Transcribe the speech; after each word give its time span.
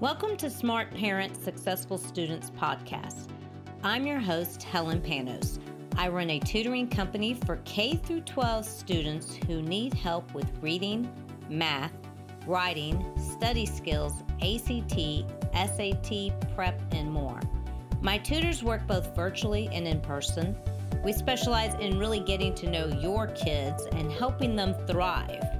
Welcome 0.00 0.36
to 0.36 0.48
Smart 0.48 0.94
Parents 0.94 1.42
Successful 1.42 1.98
Students 1.98 2.50
podcast. 2.50 3.26
I'm 3.82 4.06
your 4.06 4.20
host, 4.20 4.62
Helen 4.62 5.00
Panos. 5.00 5.58
I 5.96 6.06
run 6.06 6.30
a 6.30 6.38
tutoring 6.38 6.88
company 6.88 7.34
for 7.34 7.56
K 7.64 7.96
through 7.96 8.20
12 8.20 8.64
students 8.64 9.34
who 9.48 9.60
need 9.60 9.92
help 9.94 10.32
with 10.34 10.48
reading, 10.60 11.12
math, 11.50 11.90
writing, 12.46 13.04
study 13.18 13.66
skills, 13.66 14.12
ACT, 14.40 15.24
SAT, 15.52 16.30
prep, 16.54 16.80
and 16.92 17.10
more. 17.10 17.40
My 18.00 18.18
tutors 18.18 18.62
work 18.62 18.86
both 18.86 19.16
virtually 19.16 19.68
and 19.72 19.84
in 19.84 20.00
person. 20.00 20.56
We 21.02 21.12
specialize 21.12 21.74
in 21.80 21.98
really 21.98 22.20
getting 22.20 22.54
to 22.54 22.70
know 22.70 22.86
your 22.86 23.26
kids 23.26 23.84
and 23.90 24.12
helping 24.12 24.54
them 24.54 24.76
thrive. 24.86 25.57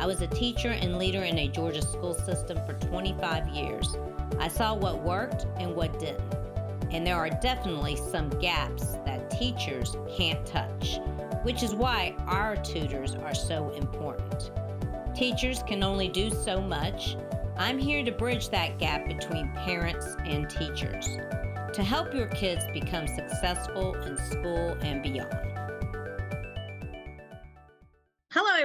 I 0.00 0.06
was 0.06 0.22
a 0.22 0.28
teacher 0.28 0.70
and 0.70 0.96
leader 0.96 1.24
in 1.24 1.38
a 1.38 1.48
Georgia 1.48 1.82
school 1.82 2.14
system 2.14 2.58
for 2.64 2.74
25 2.74 3.48
years. 3.48 3.96
I 4.38 4.46
saw 4.46 4.74
what 4.74 5.02
worked 5.02 5.46
and 5.58 5.74
what 5.74 5.98
didn't. 5.98 6.22
And 6.92 7.06
there 7.06 7.16
are 7.16 7.28
definitely 7.28 7.96
some 7.96 8.28
gaps 8.28 8.92
that 9.04 9.30
teachers 9.30 9.96
can't 10.16 10.46
touch, 10.46 11.00
which 11.42 11.64
is 11.64 11.74
why 11.74 12.14
our 12.26 12.54
tutors 12.56 13.16
are 13.16 13.34
so 13.34 13.70
important. 13.70 14.52
Teachers 15.16 15.64
can 15.64 15.82
only 15.82 16.08
do 16.08 16.30
so 16.30 16.60
much. 16.60 17.16
I'm 17.56 17.76
here 17.76 18.04
to 18.04 18.12
bridge 18.12 18.50
that 18.50 18.78
gap 18.78 19.08
between 19.08 19.50
parents 19.52 20.16
and 20.24 20.48
teachers 20.48 21.18
to 21.72 21.82
help 21.82 22.14
your 22.14 22.28
kids 22.28 22.64
become 22.72 23.06
successful 23.06 23.94
in 24.02 24.16
school 24.16 24.76
and 24.80 25.02
beyond. 25.02 25.57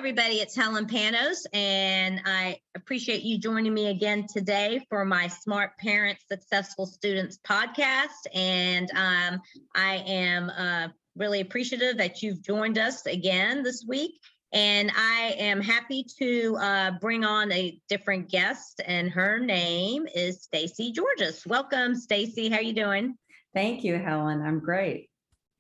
Everybody. 0.03 0.41
It's 0.41 0.53
Helen 0.53 0.85
Panos, 0.85 1.45
and 1.53 2.20
I 2.25 2.59
appreciate 2.75 3.23
you 3.23 3.38
joining 3.38 3.73
me 3.73 3.88
again 3.88 4.27
today 4.27 4.85
for 4.89 5.05
my 5.05 5.30
Smart 5.30 5.77
Parents 5.77 6.22
Successful 6.30 6.86
Students 6.86 7.39
podcast. 7.47 8.09
And 8.33 8.91
um, 8.91 9.39
I 9.73 10.03
am 10.05 10.50
uh, 10.50 10.89
really 11.16 11.39
appreciative 11.39 12.00
that 12.00 12.22
you've 12.22 12.41
joined 12.41 12.78
us 12.78 13.05
again 13.05 13.63
this 13.63 13.86
week. 13.88 14.19
And 14.52 14.91
I 14.94 15.36
am 15.38 15.61
happy 15.61 16.06
to 16.19 16.58
uh, 16.58 16.91
bring 17.00 17.23
on 17.23 17.53
a 17.53 17.80
different 17.88 18.30
guest, 18.30 18.81
and 18.85 19.09
her 19.09 19.39
name 19.39 20.06
is 20.13 20.44
Stacy 20.44 20.91
Georges. 20.91 21.44
Welcome, 21.47 21.95
Stacy. 21.95 22.50
How 22.50 22.58
are 22.58 22.61
you 22.61 22.73
doing? 22.73 23.17
Thank 23.53 23.85
you, 23.85 23.97
Helen. 23.97 24.41
I'm 24.41 24.59
great. 24.59 25.09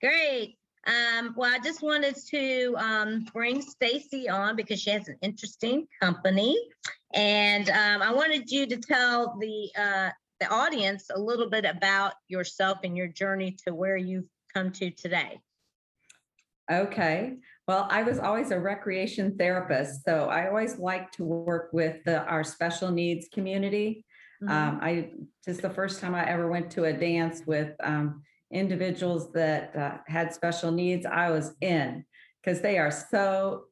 Great. 0.01 0.57
Um, 0.85 1.33
well, 1.37 1.53
I 1.53 1.59
just 1.59 1.81
wanted 1.81 2.15
to 2.29 2.75
um, 2.77 3.25
bring 3.33 3.61
Stacy 3.61 4.27
on 4.27 4.55
because 4.55 4.81
she 4.81 4.89
has 4.89 5.07
an 5.07 5.17
interesting 5.21 5.87
company, 6.01 6.57
and 7.13 7.69
um, 7.69 8.01
I 8.01 8.11
wanted 8.11 8.51
you 8.51 8.65
to 8.67 8.77
tell 8.77 9.37
the 9.39 9.69
uh, 9.77 10.09
the 10.41 10.49
audience 10.49 11.05
a 11.13 11.19
little 11.19 11.49
bit 11.49 11.63
about 11.63 12.13
yourself 12.27 12.79
and 12.83 12.97
your 12.97 13.07
journey 13.07 13.55
to 13.65 13.73
where 13.73 13.95
you've 13.95 14.27
come 14.53 14.71
to 14.73 14.91
today. 14.91 15.39
Okay. 16.71 17.37
Well, 17.67 17.87
I 17.89 18.03
was 18.03 18.19
always 18.19 18.51
a 18.51 18.59
recreation 18.59 19.37
therapist, 19.37 20.03
so 20.03 20.25
I 20.25 20.47
always 20.47 20.79
like 20.79 21.11
to 21.13 21.23
work 21.23 21.69
with 21.71 22.03
the, 22.03 22.23
our 22.23 22.43
special 22.43 22.91
needs 22.91 23.29
community. 23.29 24.05
Mm-hmm. 24.43 24.51
Um, 24.51 24.79
I 24.81 25.11
just 25.45 25.61
the 25.61 25.69
first 25.69 26.01
time 26.01 26.13
I 26.13 26.27
ever 26.27 26.49
went 26.49 26.71
to 26.71 26.85
a 26.85 26.93
dance 26.93 27.43
with 27.45 27.73
um, 27.81 28.21
individuals 28.53 29.31
that 29.33 29.75
uh, 29.75 29.97
had 30.07 30.33
special 30.33 30.71
needs, 30.71 31.05
I 31.05 31.31
was 31.31 31.53
in 31.61 32.05
because 32.41 32.61
they 32.61 32.77
are 32.77 32.91
so 32.91 33.65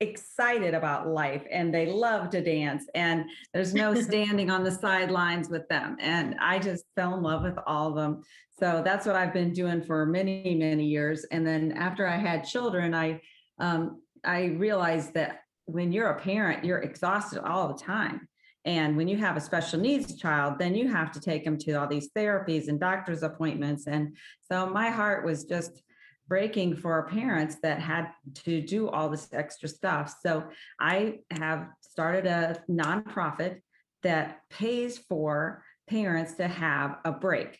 excited 0.00 0.74
about 0.74 1.06
life 1.06 1.44
and 1.50 1.72
they 1.72 1.86
love 1.86 2.28
to 2.28 2.40
dance 2.42 2.84
and 2.94 3.24
there's 3.54 3.72
no 3.72 3.94
standing 4.00 4.50
on 4.50 4.64
the 4.64 4.70
sidelines 4.70 5.48
with 5.48 5.68
them. 5.68 5.96
And 6.00 6.34
i 6.40 6.58
just 6.58 6.84
fell 6.96 7.14
in 7.14 7.22
love 7.22 7.42
with 7.42 7.56
all 7.66 7.90
of 7.90 7.94
them 7.94 8.22
so 8.58 8.82
that's 8.84 9.06
what 9.06 9.14
i've 9.14 9.32
been 9.32 9.52
doing 9.52 9.80
for 9.80 10.04
many 10.04 10.56
many 10.56 10.84
years. 10.84 11.24
And 11.30 11.46
then 11.46 11.72
after 11.72 12.06
i 12.06 12.16
had 12.16 12.44
children 12.44 12.94
i 12.94 13.20
um, 13.58 14.02
i 14.24 14.46
realized 14.46 15.14
that 15.14 15.42
when 15.66 15.92
you're 15.92 16.10
a 16.10 16.20
parent 16.20 16.64
you're 16.64 16.80
exhausted 16.80 17.40
all 17.46 17.68
the 17.68 17.80
time 17.80 18.28
and 18.64 18.96
when 18.96 19.08
you 19.08 19.16
have 19.16 19.36
a 19.36 19.40
special 19.40 19.80
needs 19.80 20.16
child, 20.16 20.58
then 20.58 20.74
you 20.74 20.88
have 20.88 21.10
to 21.12 21.20
take 21.20 21.44
them 21.44 21.58
to 21.58 21.72
all 21.72 21.88
these 21.88 22.10
therapies 22.16 22.68
and 22.68 22.78
doctor's 22.78 23.22
appointments. 23.22 23.86
And 23.86 24.16
so 24.50 24.66
my 24.66 24.90
heart 24.90 25.24
was 25.24 25.44
just 25.44 25.82
breaking 26.28 26.76
for 26.76 27.08
parents 27.08 27.56
that 27.62 27.80
had 27.80 28.08
to 28.34 28.62
do 28.62 28.88
all 28.88 29.08
this 29.08 29.28
extra 29.32 29.68
stuff. 29.68 30.14
So 30.24 30.44
I 30.78 31.18
have 31.30 31.68
started 31.80 32.26
a 32.26 32.62
nonprofit 32.70 33.60
that 34.02 34.40
pays 34.48 34.98
for 34.98 35.64
parents 35.88 36.34
to 36.34 36.46
have 36.46 36.98
a 37.04 37.12
break. 37.12 37.58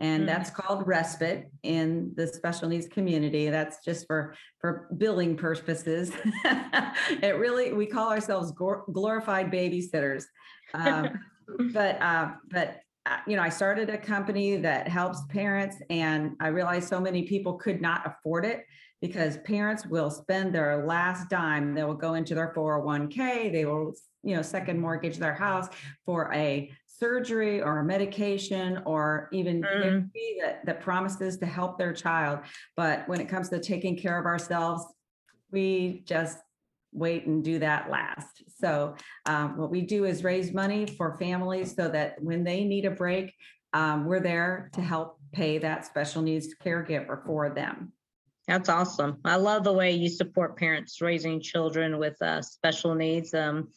And 0.00 0.22
mm. 0.24 0.26
that's 0.26 0.50
called 0.50 0.86
respite 0.86 1.50
in 1.62 2.12
the 2.16 2.26
special 2.26 2.68
needs 2.68 2.88
community. 2.88 3.50
That's 3.50 3.84
just 3.84 4.06
for 4.06 4.34
for 4.58 4.88
billing 4.96 5.36
purposes. 5.36 6.10
it 7.22 7.36
really 7.38 7.72
we 7.72 7.86
call 7.86 8.10
ourselves 8.10 8.52
glorified 8.92 9.52
babysitters. 9.52 10.24
Um, 10.74 11.10
but 11.72 12.00
uh, 12.00 12.30
but 12.50 12.80
uh, 13.06 13.18
you 13.26 13.36
know, 13.36 13.42
I 13.42 13.48
started 13.48 13.90
a 13.90 13.98
company 13.98 14.56
that 14.56 14.88
helps 14.88 15.22
parents, 15.28 15.76
and 15.88 16.36
I 16.40 16.48
realized 16.48 16.88
so 16.88 17.00
many 17.00 17.22
people 17.22 17.54
could 17.54 17.80
not 17.80 18.02
afford 18.06 18.44
it 18.44 18.64
because 19.00 19.38
parents 19.38 19.86
will 19.86 20.10
spend 20.10 20.54
their 20.54 20.84
last 20.84 21.30
dime. 21.30 21.74
They 21.74 21.84
will 21.84 21.94
go 21.94 22.14
into 22.14 22.34
their 22.34 22.52
401k. 22.54 23.50
They 23.50 23.64
will, 23.64 23.94
you 24.22 24.36
know, 24.36 24.42
second 24.42 24.78
mortgage 24.78 25.16
their 25.16 25.34
house 25.34 25.68
for 26.04 26.32
a 26.34 26.70
surgery 27.00 27.62
or 27.62 27.78
a 27.78 27.84
medication 27.84 28.82
or 28.84 29.28
even 29.32 29.62
mm. 29.62 30.08
that, 30.40 30.64
that 30.66 30.80
promises 30.80 31.38
to 31.38 31.46
help 31.46 31.78
their 31.78 31.94
child. 31.94 32.40
But 32.76 33.08
when 33.08 33.20
it 33.20 33.28
comes 33.28 33.48
to 33.48 33.58
taking 33.58 33.96
care 33.96 34.18
of 34.18 34.26
ourselves, 34.26 34.84
we 35.50 36.04
just 36.06 36.38
wait 36.92 37.26
and 37.26 37.42
do 37.42 37.58
that 37.60 37.90
last. 37.90 38.42
So 38.60 38.94
um, 39.26 39.56
what 39.56 39.70
we 39.70 39.80
do 39.80 40.04
is 40.04 40.22
raise 40.22 40.52
money 40.52 40.86
for 40.86 41.16
families 41.18 41.74
so 41.74 41.88
that 41.88 42.22
when 42.22 42.44
they 42.44 42.64
need 42.64 42.84
a 42.84 42.90
break, 42.90 43.34
um, 43.72 44.04
we're 44.04 44.20
there 44.20 44.70
to 44.74 44.80
help 44.80 45.18
pay 45.32 45.58
that 45.58 45.86
special 45.86 46.22
needs 46.22 46.54
caregiver 46.62 47.24
for 47.24 47.50
them. 47.50 47.92
That's 48.48 48.68
awesome. 48.68 49.18
I 49.24 49.36
love 49.36 49.62
the 49.62 49.72
way 49.72 49.92
you 49.92 50.08
support 50.08 50.58
parents 50.58 51.00
raising 51.00 51.40
children 51.40 51.98
with 51.98 52.20
uh, 52.20 52.42
special 52.42 52.94
needs. 52.96 53.32
Um, 53.32 53.68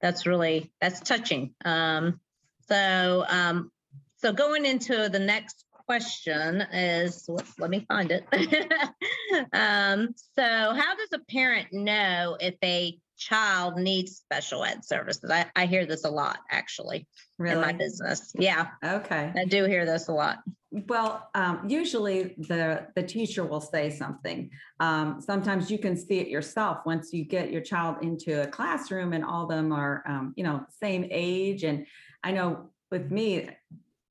that's 0.00 0.26
really 0.26 0.72
that's 0.80 1.00
touching. 1.00 1.54
Um, 1.64 2.20
so 2.68 3.24
um, 3.28 3.70
so 4.16 4.32
going 4.32 4.64
into 4.64 5.08
the 5.08 5.18
next 5.18 5.66
question 5.86 6.62
is 6.72 7.28
let 7.58 7.70
me 7.70 7.84
find 7.88 8.10
it. 8.10 8.26
um, 9.52 10.08
so, 10.34 10.42
how 10.42 10.94
does 10.96 11.08
a 11.14 11.20
parent 11.30 11.68
know 11.72 12.36
if 12.40 12.54
a 12.62 12.98
child 13.16 13.76
needs 13.76 14.16
special 14.16 14.64
ed 14.64 14.84
services? 14.84 15.30
I, 15.30 15.46
I 15.54 15.66
hear 15.66 15.86
this 15.86 16.04
a 16.04 16.10
lot 16.10 16.40
actually 16.50 17.06
really? 17.38 17.54
in 17.54 17.60
my 17.60 17.72
business. 17.72 18.32
Yeah. 18.38 18.68
Okay. 18.84 19.32
I 19.34 19.44
do 19.44 19.64
hear 19.64 19.86
this 19.86 20.08
a 20.08 20.12
lot. 20.12 20.38
Well, 20.72 21.30
um, 21.34 21.64
usually 21.68 22.34
the 22.36 22.88
the 22.94 23.02
teacher 23.02 23.44
will 23.44 23.60
say 23.60 23.88
something. 23.88 24.50
Um, 24.80 25.20
sometimes 25.20 25.70
you 25.70 25.78
can 25.78 25.96
see 25.96 26.18
it 26.18 26.28
yourself 26.28 26.78
once 26.84 27.12
you 27.12 27.24
get 27.24 27.50
your 27.50 27.62
child 27.62 27.98
into 28.02 28.42
a 28.42 28.46
classroom 28.46 29.12
and 29.12 29.24
all 29.24 29.44
of 29.44 29.48
them 29.48 29.72
are, 29.72 30.02
um, 30.06 30.34
you 30.36 30.44
know, 30.44 30.66
same 30.82 31.06
age. 31.10 31.62
And 31.64 31.86
I 32.26 32.32
know 32.32 32.70
with 32.90 33.12
me, 33.12 33.48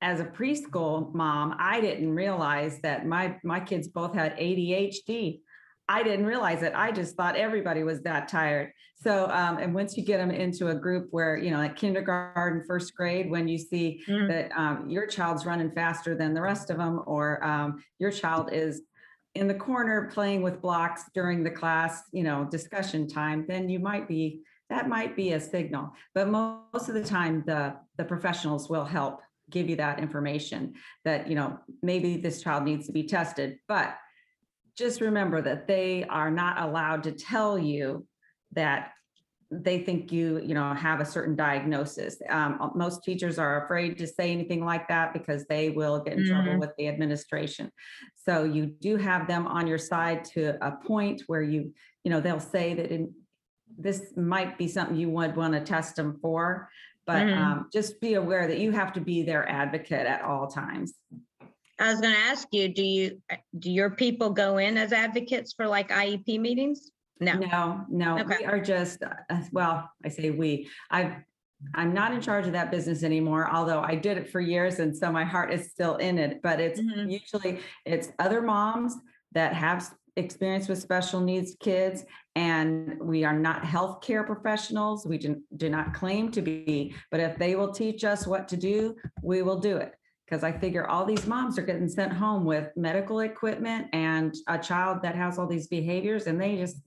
as 0.02 0.22
a 0.22 0.24
preschool 0.24 1.14
mom, 1.14 1.54
I 1.60 1.82
didn't 1.82 2.12
realize 2.16 2.80
that 2.80 3.06
my 3.06 3.38
my 3.44 3.60
kids 3.60 3.90
both 3.90 4.14
had 4.14 4.38
ADHD. 4.38 5.42
I 5.90 6.02
didn't 6.02 6.26
realize 6.26 6.64
it. 6.64 6.72
I 6.74 6.94
just 6.94 7.18
thought 7.18 7.36
everybody 7.36 7.84
was 7.84 8.02
that 8.04 8.30
tired. 8.30 8.72
So, 9.04 9.30
um, 9.30 9.58
and 9.58 9.76
once 9.76 9.98
you 9.98 10.04
get 10.04 10.18
them 10.18 10.32
into 10.32 10.70
a 10.70 10.76
group 10.76 11.10
where, 11.12 11.36
you 11.38 11.52
know, 11.52 11.58
like 11.58 11.76
kindergarten, 11.76 12.64
first 12.66 12.96
grade, 12.96 13.30
when 13.30 13.50
you 13.50 13.58
see 13.58 14.02
mm. 14.08 14.28
that 14.30 14.50
um, 14.58 14.90
your 14.90 15.08
child's 15.08 15.46
running 15.46 15.72
faster 15.72 16.16
than 16.16 16.34
the 16.34 16.42
rest 16.42 16.70
of 16.70 16.78
them, 16.78 17.02
or 17.06 17.44
um, 17.44 17.84
your 18.00 18.12
child 18.12 18.50
is 18.54 18.82
in 19.36 19.48
the 19.48 19.54
corner 19.54 20.10
playing 20.14 20.42
with 20.42 20.62
blocks 20.62 21.04
during 21.14 21.44
the 21.44 21.52
class, 21.52 22.04
you 22.14 22.24
know, 22.24 22.48
discussion 22.50 23.08
time, 23.08 23.46
then 23.48 23.68
you 23.68 23.80
might 23.80 24.08
be, 24.08 24.42
that 24.70 24.88
might 24.88 25.16
be 25.16 25.34
a 25.34 25.40
signal. 25.40 25.92
But 26.16 26.30
most 26.30 26.88
of 26.88 26.96
the 26.96 27.04
time, 27.04 27.44
the, 27.46 27.76
the 27.98 28.06
professionals 28.06 28.70
will 28.70 28.86
help 28.86 29.22
give 29.50 29.70
you 29.70 29.76
that 29.76 30.00
information 30.00 30.74
that, 31.04 31.28
you 31.28 31.36
know, 31.36 31.60
maybe 31.82 32.18
this 32.18 32.42
child 32.42 32.64
needs 32.64 32.88
to 32.88 32.92
be 32.92 33.04
tested. 33.04 33.60
But 33.68 33.96
just 34.78 35.02
remember 35.02 35.42
that 35.42 35.68
they 35.68 36.04
are 36.06 36.32
not 36.32 36.62
allowed 36.62 37.04
to 37.04 37.12
tell 37.12 37.58
you 37.58 38.06
that 38.54 38.92
they 39.52 39.80
think 39.80 40.12
you 40.12 40.42
you 40.44 40.54
know 40.56 40.74
have 40.74 41.00
a 41.00 41.06
certain 41.06 41.36
diagnosis 41.36 42.18
um, 42.30 42.72
most 42.74 43.04
teachers 43.04 43.38
are 43.38 43.64
afraid 43.64 43.98
to 43.98 44.08
say 44.08 44.32
anything 44.32 44.66
like 44.66 44.88
that 44.88 45.14
because 45.14 45.46
they 45.46 45.70
will 45.70 46.00
get 46.00 46.14
in 46.14 46.24
mm. 46.24 46.28
trouble 46.28 46.60
with 46.60 46.72
the 46.78 46.88
administration 46.88 47.72
so 48.16 48.44
you 48.44 48.66
do 48.66 48.98
have 48.98 49.28
them 49.28 49.46
on 49.46 49.68
your 49.68 49.78
side 49.78 50.24
to 50.24 50.58
a 50.66 50.72
point 50.72 51.22
where 51.28 51.44
you 51.44 51.72
you 52.04 52.12
know 52.12 52.20
they'll 52.20 52.40
say 52.40 52.74
that 52.74 52.92
in, 52.92 53.14
this 53.78 54.14
might 54.16 54.58
be 54.58 54.68
something 54.68 54.96
you 54.96 55.10
would 55.10 55.36
want 55.36 55.54
to 55.54 55.60
test 55.60 55.96
them 55.96 56.18
for 56.22 56.68
But 57.06 57.28
Mhm. 57.28 57.38
um, 57.38 57.70
just 57.72 58.02
be 58.02 58.16
aware 58.16 58.48
that 58.48 58.58
you 58.60 58.72
have 58.72 58.92
to 58.94 59.02
be 59.02 59.24
their 59.24 59.48
advocate 59.48 60.08
at 60.08 60.22
all 60.22 60.48
times. 60.48 60.94
I 61.78 61.92
was 61.92 62.02
gonna 62.02 62.16
ask 62.16 62.48
you, 62.52 62.70
do 62.70 62.84
you, 62.84 63.22
do 63.60 63.70
your 63.72 63.92
people 63.92 64.30
go 64.32 64.58
in 64.58 64.78
as 64.78 64.94
advocates 64.94 65.54
for 65.54 65.68
like 65.68 65.90
IEP 65.90 66.40
meetings? 66.40 66.92
No, 67.20 67.34
No, 67.34 67.86
no, 67.90 68.20
Okay. 68.20 68.38
we 68.40 68.46
are 68.46 68.60
just, 68.60 69.04
uh, 69.04 69.42
well, 69.52 69.90
I 70.04 70.10
say 70.10 70.32
we, 70.32 70.70
I've, 70.90 71.14
I'm 71.74 71.94
not 71.94 72.14
in 72.14 72.22
charge 72.22 72.46
of 72.48 72.54
that 72.54 72.72
business 72.72 73.04
anymore, 73.04 73.50
although 73.50 73.82
I 73.82 73.96
did 73.96 74.18
it 74.18 74.30
for 74.30 74.42
years 74.42 74.80
and 74.80 74.96
so 74.96 75.12
my 75.12 75.24
heart 75.24 75.54
is 75.54 75.70
still 75.72 75.96
in 75.98 76.18
it. 76.18 76.42
But 76.42 76.60
it's 76.60 76.80
Mhm. 76.80 77.12
usually, 77.12 77.60
it's 77.86 78.12
other 78.20 78.42
moms 78.42 78.96
that 79.34 79.54
have 79.54 79.90
experience 80.16 80.68
with 80.68 80.80
special 80.82 81.20
needs 81.20 81.56
kids. 81.60 82.04
And 82.36 83.00
we 83.00 83.24
are 83.24 83.38
not 83.38 83.64
healthcare 83.64 84.26
professionals. 84.26 85.06
We 85.06 85.18
do, 85.18 85.42
do 85.58 85.70
not 85.70 85.94
claim 85.94 86.32
to 86.32 86.42
be, 86.42 86.94
but 87.12 87.20
if 87.20 87.38
they 87.38 87.56
will 87.56 87.72
teach 87.72 88.04
us 88.04 88.28
what 88.28 88.48
to 88.50 88.58
do, 88.58 88.96
we 89.22 89.42
will 89.42 89.60
do 89.60 89.78
it. 89.78 89.94
Because 90.26 90.44
I 90.44 90.52
figure 90.52 90.88
all 90.88 91.06
these 91.06 91.28
moms 91.28 91.58
are 91.60 91.62
getting 91.64 91.88
sent 91.88 92.12
home 92.12 92.46
with 92.46 92.70
medical 92.76 93.20
equipment 93.20 93.88
and 93.94 94.34
a 94.48 94.58
child 94.58 95.04
that 95.04 95.16
has 95.16 95.38
all 95.38 95.46
these 95.48 95.68
behaviors 95.68 96.26
and 96.26 96.42
they 96.42 96.56
just, 96.58 96.78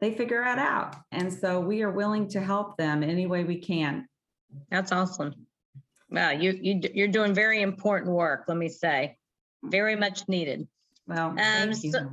they 0.00 0.14
figure 0.14 0.42
it 0.42 0.58
out. 0.58 0.96
And 1.12 1.30
so 1.32 1.60
we 1.60 1.82
are 1.82 1.90
willing 1.90 2.28
to 2.30 2.40
help 2.40 2.76
them 2.78 3.02
any 3.02 3.26
way 3.26 3.44
we 3.44 3.58
can. 3.60 4.08
that's 4.70 4.90
awesome. 4.92 5.34
Wow, 6.10 6.30
you, 6.30 6.58
you 6.62 6.80
you're 6.94 7.08
doing 7.08 7.34
very 7.34 7.60
important 7.60 8.10
work, 8.12 8.44
let 8.48 8.56
me 8.56 8.70
say. 8.70 9.18
Very 9.62 9.94
much 9.94 10.26
needed. 10.26 10.66
Well, 11.06 11.28
Um, 11.30 11.36
thank 11.36 11.84
you. 11.84 11.92
so- 11.92 12.10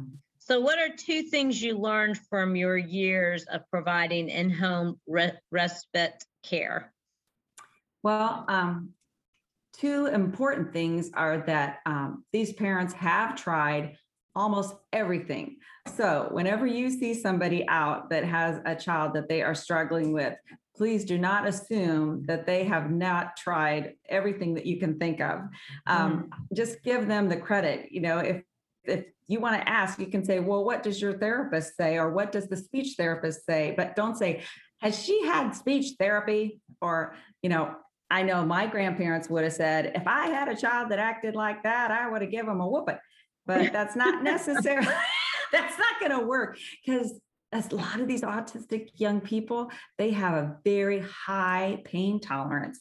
So 0.48 0.60
what 0.60 0.78
are 0.78 0.96
two 0.96 1.24
things 1.24 1.60
you 1.60 1.76
learned 1.76 2.20
from 2.30 2.56
your 2.56 2.78
years 2.78 3.46
of 3.46 3.62
providing 3.72 4.30
in-home 4.30 5.00
re- 5.08 5.34
respite 5.50 6.24
care? 6.44 6.94
Well, 8.04 8.46
um, 8.48 8.92
two 9.74 10.06
important 10.06 10.72
things 10.72 11.10
are 11.16 11.40
that 11.48 11.80
um, 11.88 12.26
these 12.32 12.54
parents 12.54 12.94
have 12.94 13.36
tried 13.36 13.98
almost 14.36 14.76
everything. 14.94 15.58
So 15.96 16.28
whenever 16.32 16.68
you 16.68 16.92
see 16.92 17.16
somebody 17.16 17.68
out 17.68 18.12
that 18.12 18.24
has 18.24 18.62
a 18.66 18.76
child 18.76 19.16
that 19.16 19.28
they 19.28 19.42
are 19.42 19.56
struggling 19.56 20.14
with, 20.14 20.36
please 20.76 21.06
do 21.06 21.18
not 21.18 21.48
assume 21.48 22.24
that 22.28 22.46
they 22.46 22.66
have 22.66 22.92
not 22.92 23.36
tried 23.36 23.96
everything 24.10 24.54
that 24.54 24.68
you 24.68 24.78
can 24.80 25.00
think 25.00 25.22
of. 25.22 25.40
Um, 25.88 26.30
Just 26.54 26.84
give 26.84 27.08
them 27.08 27.30
the 27.30 27.38
credit, 27.38 27.92
you 27.92 28.02
know, 28.02 28.20
if, 28.20 28.44
if 28.88 29.06
you 29.28 29.40
want 29.40 29.62
to 29.62 29.70
ask, 29.70 30.00
you 30.00 30.08
can 30.08 30.24
say, 30.24 30.40
well, 30.40 30.64
what 30.64 30.84
does 30.84 31.02
your 31.02 31.18
therapist 31.18 31.76
say? 31.76 31.98
Or 31.98 32.12
what 32.12 32.32
does 32.32 32.48
the 32.48 32.58
speech 32.58 32.96
therapist 32.98 33.46
say? 33.46 33.74
But 33.76 33.96
don't 33.96 34.18
say, 34.18 34.44
has 34.82 35.04
she 35.04 35.26
had 35.26 35.52
speech 35.52 35.94
therapy? 36.00 36.60
Or, 36.82 37.16
you 37.42 37.50
know, 37.50 37.76
I 38.10 38.22
know 38.24 38.46
my 38.46 38.68
grandparents 38.68 39.30
would 39.30 39.44
have 39.44 39.54
said, 39.54 39.94
if 39.96 40.08
I 40.08 40.28
had 40.28 40.48
a 40.48 40.56
child 40.56 40.92
that 40.92 41.00
acted 41.00 41.36
like 41.36 41.64
that, 41.64 41.92
I 41.92 42.10
would 42.10 42.22
have 42.22 42.32
given 42.32 42.52
him 42.52 42.62
a 42.62 42.68
whooping. 42.68 43.00
But 43.46 43.72
that's 43.74 43.96
not 43.96 44.24
necessarily, 44.24 44.88
that's 45.52 45.78
not 45.78 46.00
going 46.00 46.20
to 46.20 46.26
work 46.26 46.58
because 46.86 47.20
a 47.52 47.76
lot 47.76 48.00
of 48.00 48.08
these 48.08 48.22
autistic 48.22 48.90
young 48.96 49.22
people, 49.22 49.72
they 49.98 50.12
have 50.12 50.34
a 50.34 50.58
very 50.64 51.00
high 51.00 51.82
pain 51.86 52.20
tolerance. 52.20 52.80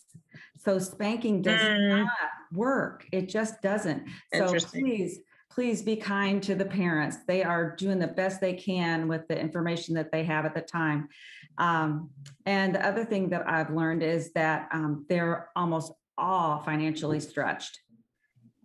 So 0.58 0.78
spanking 0.78 1.42
does 1.42 1.60
Mm. 1.60 2.00
not 2.00 2.10
work. 2.52 3.06
It 3.12 3.28
just 3.28 3.62
doesn't. 3.62 4.04
So 4.32 4.54
please, 4.54 5.20
please 5.54 5.82
be 5.82 5.94
kind 5.94 6.42
to 6.42 6.54
the 6.56 6.64
parents. 6.64 7.18
They 7.28 7.44
are 7.44 7.76
doing 7.76 8.00
the 8.00 8.08
best 8.08 8.40
they 8.40 8.54
can 8.54 9.06
with 9.06 9.28
the 9.28 9.38
information 9.38 9.94
that 9.94 10.10
they 10.10 10.24
have 10.24 10.44
at 10.44 10.54
the 10.54 10.60
time. 10.60 11.08
Um, 11.58 12.10
and 12.44 12.74
the 12.74 12.84
other 12.84 13.04
thing 13.04 13.28
that 13.30 13.48
I've 13.48 13.70
learned 13.70 14.02
is 14.02 14.32
that 14.32 14.68
um, 14.72 15.06
they're 15.08 15.50
almost 15.54 15.92
all 16.18 16.58
financially 16.62 17.20
stretched. 17.20 17.80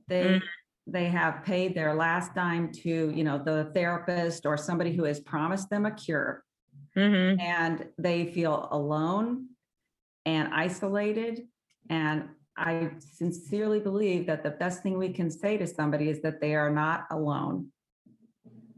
They 0.07 0.24
Mm. 0.24 0.41
they 0.88 1.06
have 1.09 1.44
paid 1.45 1.75
their 1.75 1.94
last 1.94 2.33
dime 2.33 2.71
to 2.71 3.12
you 3.12 3.24
know 3.24 3.38
the 3.38 3.69
therapist 3.75 4.47
or 4.47 4.57
somebody 4.57 4.92
who 4.92 5.03
has 5.03 5.19
promised 5.19 5.69
them 5.69 5.85
a 5.85 5.92
cure, 5.92 6.44
Mhm. 6.97 7.39
and 7.39 7.88
they 8.00 8.25
feel 8.31 8.68
alone 8.71 9.50
and 10.25 10.51
isolated. 10.51 11.47
And 11.92 12.30
I 12.59 12.91
sincerely 13.00 13.79
believe 13.79 14.27
that 14.27 14.44
the 14.44 14.51
best 14.51 14.83
thing 14.83 14.97
we 14.97 15.09
can 15.13 15.31
say 15.31 15.57
to 15.57 15.65
somebody 15.65 16.09
is 16.09 16.21
that 16.21 16.41
they 16.41 16.56
are 16.56 16.69
not 16.69 17.06
alone. 17.09 17.67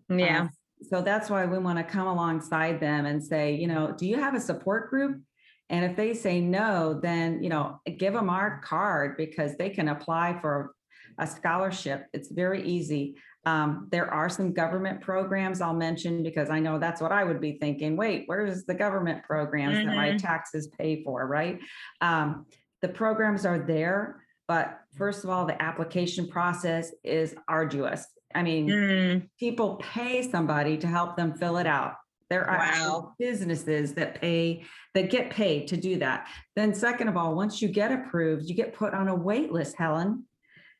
Yeah, 0.08 0.44
Uh, 0.44 0.48
So 0.84 1.02
that's 1.02 1.30
why 1.30 1.46
we 1.46 1.60
want 1.60 1.78
to 1.78 1.84
come 1.84 2.08
alongside 2.08 2.80
them 2.80 3.06
and 3.06 3.24
say, 3.24 3.54
you 3.54 3.68
know, 3.68 3.94
do 3.96 4.08
you 4.08 4.18
have 4.18 4.34
a 4.34 4.40
support 4.40 4.90
group? 4.90 5.22
And 5.70 5.86
if 5.86 5.96
they 5.96 6.14
say 6.16 6.42
no, 6.42 7.00
then, 7.02 7.42
you 7.44 7.50
know, 7.50 7.80
give 7.98 8.14
them 8.14 8.30
our 8.30 8.60
card 8.64 9.16
because 9.16 9.56
they 9.58 9.70
can 9.70 9.90
apply 9.90 10.40
for 10.42 10.74
a 11.20 11.28
scholarship. 11.28 12.08
It's 12.14 12.32
very 12.32 12.64
easy. 12.64 13.16
Um, 13.46 13.88
there 13.92 14.12
are 14.12 14.28
some 14.28 14.54
government 14.54 15.02
programs 15.02 15.62
I'll 15.62 15.74
mention 15.76 16.24
because 16.24 16.50
I 16.50 16.60
know 16.60 16.80
that's 16.80 17.00
what 17.02 17.12
I 17.12 17.24
would 17.24 17.42
be 17.42 17.54
thinking. 17.60 17.96
Wait, 17.96 18.24
where's 18.26 18.66
the 18.66 18.74
government 18.74 19.24
programs 19.24 19.78
that 19.78 19.96
my 19.96 20.12
Mhm. 20.12 20.18
taxes 20.18 20.68
pay 20.68 21.04
for, 21.04 21.26
right? 21.28 21.60
Um, 22.02 22.46
the 22.82 22.90
programs 22.90 23.46
are 23.46 23.60
there, 23.60 24.24
but 24.48 24.80
first 24.98 25.24
of 25.24 25.30
all, 25.30 25.46
the 25.46 25.62
application 25.62 26.28
process 26.28 26.92
is 27.04 27.36
arduous. 27.48 28.06
I 28.34 28.44
mean, 28.44 28.68
Mm, 28.70 29.30
people 29.40 29.76
pay 29.82 30.30
somebody 30.30 30.78
to 30.78 30.88
help 30.88 31.16
them 31.16 31.34
fill 31.36 31.58
it 31.58 31.68
out. 31.68 31.94
There 32.30 32.50
are 32.50 32.58
Wow. 32.60 33.14
businesses 33.20 33.94
that 33.96 34.20
pay, 34.22 34.64
that 34.94 35.10
get 35.10 35.30
paid 35.32 35.68
to 35.68 35.78
do 35.78 35.98
that. 35.98 36.28
Then 36.56 36.74
second 36.74 37.10
of 37.10 37.18
all, 37.18 37.36
once 37.36 37.62
you 37.62 37.68
get 37.68 37.92
approved, 37.92 38.46
you 38.48 38.56
get 38.56 38.74
put 38.74 38.94
on 38.94 39.08
a 39.10 39.16
wait 39.16 39.52
list, 39.52 39.76
Helen. 39.78 40.26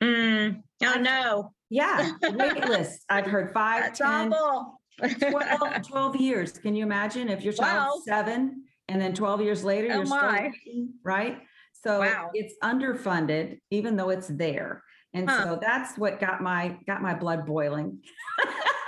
mm. 0.02 0.64
Oh, 0.84 1.00
no. 1.00 1.54
Yeah, 1.70 2.14
wait 2.32 2.66
list. 2.68 3.06
I've 3.10 3.26
heard 3.26 3.54
five, 3.54 3.84
That's 3.84 4.00
10, 4.00 4.34
awful. 4.34 4.82
12, 5.30 5.84
12 5.88 6.16
years. 6.18 6.52
Can 6.54 6.76
you 6.76 6.84
imagine 6.84 7.30
if 7.30 7.44
your 7.44 7.54
Wow. 7.58 7.66
child's 7.66 8.06
seven 8.06 8.64
and 8.88 9.02
then 9.02 9.14
12 9.14 9.42
years 9.42 9.64
later, 9.64 9.88
Oh 9.92 9.96
you're 9.98 10.06
still 10.06 10.18
my. 10.20 10.52
waiting, 10.66 10.94
right? 11.04 11.42
So 11.84 12.00
Wow. 12.00 12.30
it's 12.34 12.56
underfunded, 12.64 13.60
even 13.72 13.96
though 13.96 14.10
it's 14.10 14.28
there. 14.28 14.84
And 15.14 15.30
Huh. 15.30 15.44
so 15.44 15.60
that's 15.62 15.98
what 15.98 16.20
got 16.20 16.42
my, 16.42 16.78
got 16.88 17.02
my 17.02 17.14
blood 17.14 17.46
boiling. 17.46 18.00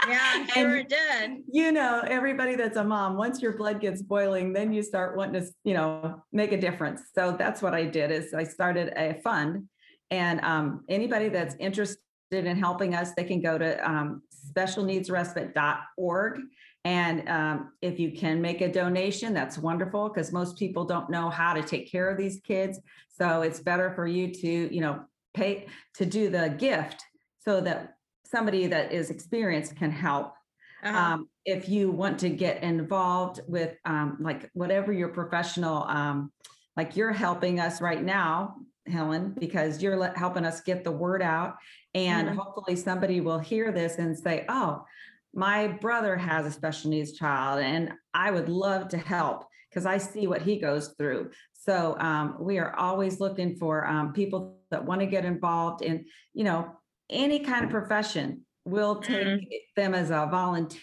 Yeah, 0.07 0.45
sure 0.53 0.77
And 0.77 0.87
did. 0.87 1.43
you 1.51 1.71
know, 1.71 2.01
everybody 2.05 2.55
that's 2.55 2.77
a 2.77 2.83
mom, 2.83 3.17
once 3.17 3.41
your 3.41 3.57
blood 3.57 3.81
gets 3.81 4.01
boiling, 4.01 4.53
then 4.53 4.71
you 4.73 4.83
start 4.83 5.17
wanting 5.17 5.41
to, 5.41 5.47
you 5.63 5.73
know, 5.73 6.21
make 6.31 6.51
a 6.51 6.57
difference. 6.57 7.01
So 7.15 7.35
that's 7.37 7.61
what 7.61 7.73
I 7.73 7.85
did 7.85 8.11
is 8.11 8.33
I 8.33 8.43
started 8.43 8.93
a 8.95 9.19
fund. 9.21 9.67
And 10.11 10.39
um, 10.41 10.85
anybody 10.87 11.29
that's 11.29 11.55
interested 11.59 11.97
in 12.31 12.57
helping 12.57 12.93
us, 12.95 13.13
they 13.15 13.23
can 13.23 13.41
go 13.41 13.57
to 13.57 13.89
um, 13.89 14.21
specialneedsrespite.org. 14.55 16.39
And 16.85 17.27
um, 17.29 17.71
if 17.81 17.99
you 17.99 18.11
can 18.11 18.41
make 18.41 18.61
a 18.61 18.71
donation, 18.71 19.33
that's 19.33 19.57
wonderful 19.57 20.09
because 20.09 20.33
most 20.33 20.57
people 20.57 20.83
don't 20.85 21.09
know 21.09 21.29
how 21.29 21.53
to 21.53 21.61
take 21.63 21.89
care 21.91 22.09
of 22.09 22.17
these 22.17 22.41
kids. 22.41 22.79
So 23.09 23.41
it's 23.41 23.59
better 23.61 23.91
for 23.93 24.05
you 24.05 24.33
to, 24.33 24.73
you 24.75 24.81
know, 24.81 25.03
pay 25.33 25.67
to 25.95 26.05
do 26.05 26.29
the 26.29 26.49
gift 26.57 27.03
so 27.39 27.61
that 27.61 27.95
somebody 28.25 28.67
that 28.67 28.91
is 28.91 29.09
experienced 29.09 29.75
can 29.75 29.91
help 29.91 30.33
Uh-huh. 30.83 30.97
um, 30.97 31.29
if 31.45 31.69
you 31.69 31.91
want 31.91 32.19
to 32.19 32.29
get 32.29 32.61
involved 32.63 33.39
with 33.47 33.77
um, 33.85 34.17
like 34.19 34.49
whatever 34.53 34.91
your 34.91 35.09
professional 35.09 35.83
um, 35.83 36.31
like 36.75 36.95
you're 36.97 37.11
helping 37.13 37.59
us 37.59 37.79
right 37.81 38.03
now 38.03 38.55
helen 38.87 39.33
because 39.39 39.81
you're 39.81 39.95
let, 39.97 40.17
helping 40.17 40.45
us 40.45 40.59
get 40.61 40.83
the 40.83 40.91
word 40.91 41.21
out 41.21 41.55
and 41.95 42.27
Mhm. 42.29 42.35
hopefully 42.35 42.75
somebody 42.75 43.21
will 43.21 43.39
hear 43.39 43.71
this 43.71 43.97
and 43.97 44.17
say 44.17 44.45
oh 44.49 44.83
my 45.33 45.67
brother 45.67 46.15
has 46.15 46.45
a 46.45 46.51
special 46.51 46.89
needs 46.91 47.13
child 47.13 47.59
and 47.59 47.91
i 48.13 48.29
would 48.29 48.49
love 48.49 48.87
to 48.87 48.97
help 48.97 49.45
because 49.69 49.85
i 49.85 49.97
see 49.97 50.27
what 50.27 50.41
he 50.41 50.59
goes 50.59 50.89
through. 50.97 51.31
So 51.65 51.97
um, 51.99 52.35
we 52.39 52.59
are 52.59 52.75
always 52.75 53.19
looking 53.19 53.55
for 53.55 53.87
um, 53.87 54.11
people 54.11 54.57
that 54.69 54.83
want 54.83 54.99
to 54.99 55.07
get 55.07 55.23
involved 55.23 55.81
in 55.81 56.05
you 56.33 56.43
know 56.43 56.71
any 57.09 57.39
kind 57.39 57.63
of 57.63 57.71
profession. 57.71 58.41
We'll 58.65 58.97
take 59.01 59.49
them 59.75 59.93
as 59.93 60.09
a 60.09 60.27
volunteer 60.29 60.81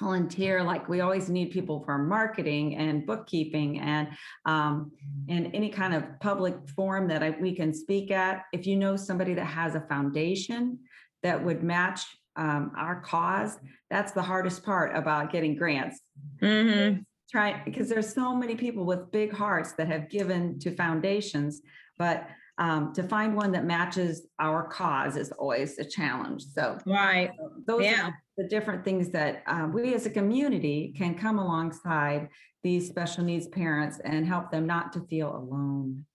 volunteer 0.00 0.62
like 0.62 0.90
we 0.90 1.00
always 1.00 1.30
need 1.30 1.50
people 1.50 1.82
for 1.82 1.96
marketing 1.96 2.76
and 2.76 3.06
bookkeeping 3.06 3.80
and 3.80 4.08
um, 4.44 4.92
and 5.28 5.50
any 5.54 5.70
kind 5.70 5.94
of 5.94 6.04
public 6.20 6.54
forum 6.74 7.08
that 7.08 7.22
I, 7.22 7.30
we 7.40 7.54
can 7.54 7.72
speak 7.72 8.10
at. 8.10 8.44
If 8.52 8.66
you 8.66 8.76
know 8.76 8.96
somebody 8.96 9.34
that 9.34 9.46
has 9.46 9.74
a 9.74 9.80
foundation 9.82 10.78
that 11.22 11.42
would 11.42 11.62
match 11.62 12.04
um, 12.36 12.72
our 12.76 13.00
cause 13.00 13.58
that's 13.90 14.12
the 14.12 14.22
hardest 14.22 14.64
part 14.64 14.96
about 14.96 15.30
getting 15.32 15.56
grants 15.56 16.00
Mhm. 16.42 17.04
try 17.30 17.62
because 17.64 17.88
there's 17.88 18.12
so 18.14 18.34
many 18.34 18.54
people 18.56 18.84
with 18.84 19.10
big 19.10 19.32
hearts 19.32 19.72
that 19.74 19.88
have 19.88 20.08
given 20.10 20.58
to 20.60 20.70
foundations 20.70 21.62
but 21.98 22.28
um, 22.58 22.92
to 22.94 23.02
find 23.02 23.36
one 23.36 23.52
that 23.52 23.64
matches 23.66 24.26
our 24.38 24.66
cause 24.68 25.16
is 25.16 25.30
always 25.32 25.78
a 25.78 25.84
challenge. 25.84 26.42
So 26.42 26.78
Right. 26.86 27.30
those 27.66 27.84
Yeah. 27.84 28.08
are 28.08 28.14
the 28.38 28.48
different 28.48 28.82
things 28.82 29.10
that 29.10 29.42
um, 29.46 29.72
we 29.72 29.94
as 29.94 30.06
a 30.06 30.10
community 30.10 30.94
can 30.96 31.14
come 31.16 31.38
alongside 31.38 32.30
these 32.62 32.88
special 32.88 33.24
needs 33.24 33.46
parents 33.48 33.98
and 34.00 34.26
help 34.26 34.50
them 34.50 34.66
not 34.66 34.92
to 34.94 35.00
feel 35.02 35.36
alone. 35.36 36.06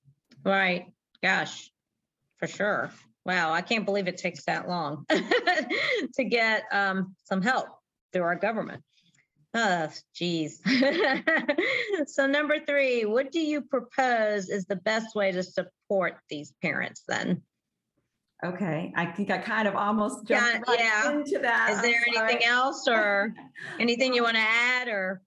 Right. 0.44 0.92
Gosh, 1.22 1.72
for 2.38 2.48
sure. 2.48 2.90
Wow. 3.25 3.51
I 3.51 3.62
can't 3.62 3.86
believe 3.86 4.08
it 4.08 4.18
takes 4.18 4.46
that 4.46 4.68
long 4.68 5.06
to 6.16 6.24
get 6.24 6.63
um, 6.72 7.16
some 7.25 7.42
help 7.42 7.68
through 8.13 8.24
our 8.24 8.36
government. 8.36 8.84
Oh, 9.54 9.90
geez. 10.16 10.62
so, 12.08 12.25
number 12.25 12.56
three, 12.66 13.04
what 13.06 13.32
do 13.32 13.40
you 13.42 13.62
propose 13.62 14.50
is 14.50 14.66
the 14.66 14.78
best 14.78 15.13
way 15.13 15.32
to 15.34 15.44
support 15.44 16.18
these 16.30 16.54
parents 16.62 17.04
then? 17.08 17.42
Okay, 18.44 18.92
I 18.96 19.06
think 19.06 19.30
I 19.30 19.38
kind 19.38 19.68
of 19.68 19.75
almost 19.75 20.28
Yeah, 20.30 20.54
jumped 20.54 20.68
right 20.70 20.80
yeah. 20.80 21.12
into 21.12 21.38
that. 21.40 21.70
Is 21.72 21.78
I'm 21.78 21.84
there 21.84 22.01
anything 22.08 22.42
sorry. 22.42 22.46
else 22.46 22.88
or 22.88 23.36
anything 23.80 24.13
you 24.13 24.24
want 24.24 24.36
to 24.36 24.42
add 24.42 24.88
or? 24.88 25.22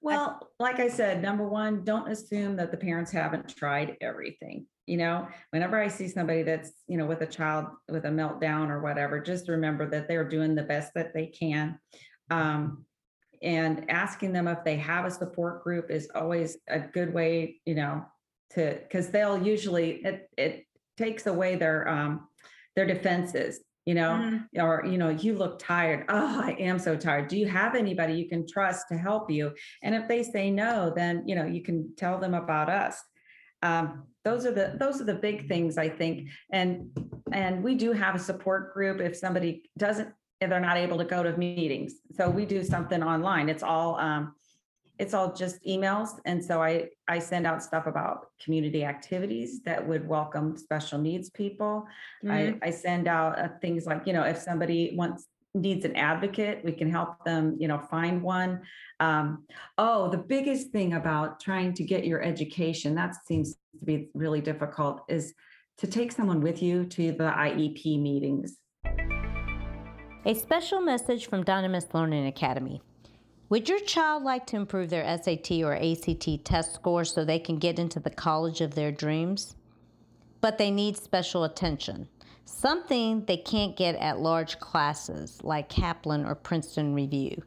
Well, 0.00 0.48
like 0.60 0.78
I 0.78 0.88
said, 0.88 1.22
number 1.22 1.48
one, 1.48 1.84
don't 1.84 2.10
assume 2.10 2.56
that 2.56 2.70
the 2.70 2.76
parents 2.76 3.10
haven't 3.10 3.48
tried 3.48 3.96
everything. 4.00 4.66
You 4.86 4.96
know, 4.96 5.28
whenever 5.50 5.78
I 5.78 5.88
see 5.88 6.08
somebody 6.08 6.42
that's, 6.42 6.72
you 6.86 6.96
know, 6.96 7.04
with 7.04 7.20
a 7.20 7.26
child 7.26 7.66
with 7.88 8.04
a 8.04 8.08
meltdown 8.08 8.70
or 8.70 8.80
whatever, 8.80 9.20
just 9.20 9.48
remember 9.48 9.88
that 9.90 10.08
they're 10.08 10.28
doing 10.28 10.54
the 10.54 10.62
best 10.62 10.94
that 10.94 11.12
they 11.14 11.26
can. 11.26 11.78
Um, 12.30 12.84
and 13.42 13.90
asking 13.90 14.32
them 14.32 14.48
if 14.48 14.64
they 14.64 14.76
have 14.76 15.04
a 15.04 15.10
support 15.10 15.62
group 15.62 15.90
is 15.90 16.08
always 16.14 16.56
a 16.68 16.80
good 16.80 17.12
way, 17.12 17.60
you 17.66 17.74
know, 17.74 18.04
to, 18.54 18.78
because 18.82 19.10
they'll 19.10 19.42
usually, 19.42 19.96
it, 20.04 20.28
it 20.38 20.64
takes 20.96 21.26
away 21.26 21.56
their, 21.56 21.88
um, 21.88 22.28
their 22.74 22.86
defenses, 22.86 23.60
you 23.88 23.94
know, 23.94 24.10
Mhm. 24.10 24.46
or 24.64 24.84
you 24.84 24.98
know 24.98 25.08
you 25.08 25.32
look 25.34 25.58
tired. 25.58 26.04
Oh 26.10 26.42
i 26.44 26.50
am 26.70 26.78
so 26.78 26.94
tired. 26.94 27.28
Do 27.28 27.38
you 27.38 27.48
have 27.48 27.74
anybody 27.74 28.12
you 28.20 28.28
can 28.28 28.46
trust 28.46 28.88
to 28.90 28.98
help 28.98 29.30
you? 29.30 29.44
And 29.82 29.94
if 29.94 30.06
they 30.06 30.22
say 30.22 30.50
no 30.50 30.92
then 30.94 31.26
you 31.26 31.34
know 31.34 31.46
you 31.46 31.62
can 31.62 31.78
tell 31.96 32.16
them 32.18 32.34
about 32.34 32.68
us. 32.68 33.02
Um, 33.62 33.86
those 34.26 34.44
are 34.44 34.52
the 34.60 34.66
those 34.82 35.00
are 35.00 35.08
the 35.12 35.20
big 35.28 35.48
things 35.48 35.78
i 35.78 35.88
think. 36.00 36.28
And 36.52 36.70
and 37.32 37.64
we 37.66 37.72
do 37.84 37.92
have 37.92 38.14
a 38.14 38.18
support 38.30 38.74
group 38.74 39.00
if 39.00 39.16
somebody 39.16 39.52
doesn't 39.78 40.10
if 40.42 40.50
they're 40.50 40.68
not 40.70 40.76
able 40.76 40.98
to 40.98 41.08
go 41.16 41.22
to 41.22 41.32
meetings. 41.36 41.92
So 42.16 42.28
we 42.38 42.44
do 42.44 42.62
something 42.62 43.02
online. 43.02 43.48
It's 43.48 43.62
all 43.72 43.90
um, 44.08 44.34
it's 44.98 45.14
all 45.14 45.32
just 45.32 45.62
emails 45.64 46.18
and 46.24 46.44
so 46.44 46.62
i 46.62 46.86
i 47.08 47.18
send 47.18 47.46
out 47.46 47.62
stuff 47.62 47.86
about 47.86 48.26
community 48.42 48.84
activities 48.84 49.62
that 49.62 49.86
would 49.86 50.06
welcome 50.08 50.56
special 50.56 50.98
needs 50.98 51.30
people 51.30 51.86
Mhm. 52.24 52.58
I, 52.62 52.68
I 52.68 52.70
send 52.70 53.08
out 53.08 53.38
uh, 53.38 53.48
things 53.60 53.86
like, 53.86 54.06
you 54.06 54.12
know, 54.12 54.24
if 54.24 54.38
somebody 54.38 54.94
wants, 54.96 55.26
needs 55.54 55.84
an 55.84 55.96
advocate, 55.96 56.64
we 56.64 56.72
can 56.72 56.90
help 56.90 57.24
them, 57.24 57.56
you 57.58 57.68
know, 57.68 57.78
find 57.78 58.22
one. 58.22 58.60
Um, 59.00 59.44
oh, 59.76 60.10
the 60.10 60.18
biggest 60.18 60.70
thing 60.70 60.94
about 60.94 61.40
trying 61.40 61.74
to 61.74 61.84
get 61.84 62.04
your 62.04 62.22
education, 62.22 62.94
that 62.96 63.14
seems 63.26 63.54
to 63.54 63.84
be 63.84 64.08
really 64.14 64.40
difficult, 64.40 65.02
is 65.08 65.34
to 65.78 65.86
take 65.86 66.12
someone 66.12 66.40
with 66.40 66.62
you 66.62 66.84
to 66.86 67.12
the 67.12 67.24
IEP 67.24 68.00
meetings. 68.00 68.56
A 70.24 70.34
special 70.34 70.80
message 70.80 71.28
from 71.28 71.44
Dynamis 71.44 71.94
Learning 71.94 72.26
Academy. 72.26 72.82
Would 73.50 73.66
your 73.66 73.80
child 73.80 74.24
like 74.24 74.46
to 74.48 74.56
improve 74.56 74.90
their 74.90 75.04
SAT 75.04 75.62
or 75.62 75.74
ACT 75.74 76.44
test 76.44 76.74
scores 76.74 77.14
so 77.14 77.24
they 77.24 77.38
can 77.38 77.56
get 77.56 77.78
into 77.78 77.98
the 77.98 78.10
college 78.10 78.60
of 78.60 78.74
their 78.74 78.92
dreams? 78.92 79.56
But 80.42 80.58
they 80.58 80.70
need 80.70 80.98
special 80.98 81.44
attention, 81.44 82.08
something 82.44 83.24
they 83.24 83.38
can't 83.38 83.74
get 83.74 83.94
at 83.96 84.20
large 84.20 84.60
classes 84.60 85.42
like 85.42 85.70
Kaplan 85.70 86.26
or 86.26 86.34
Princeton 86.34 86.94
Review. 86.94 87.42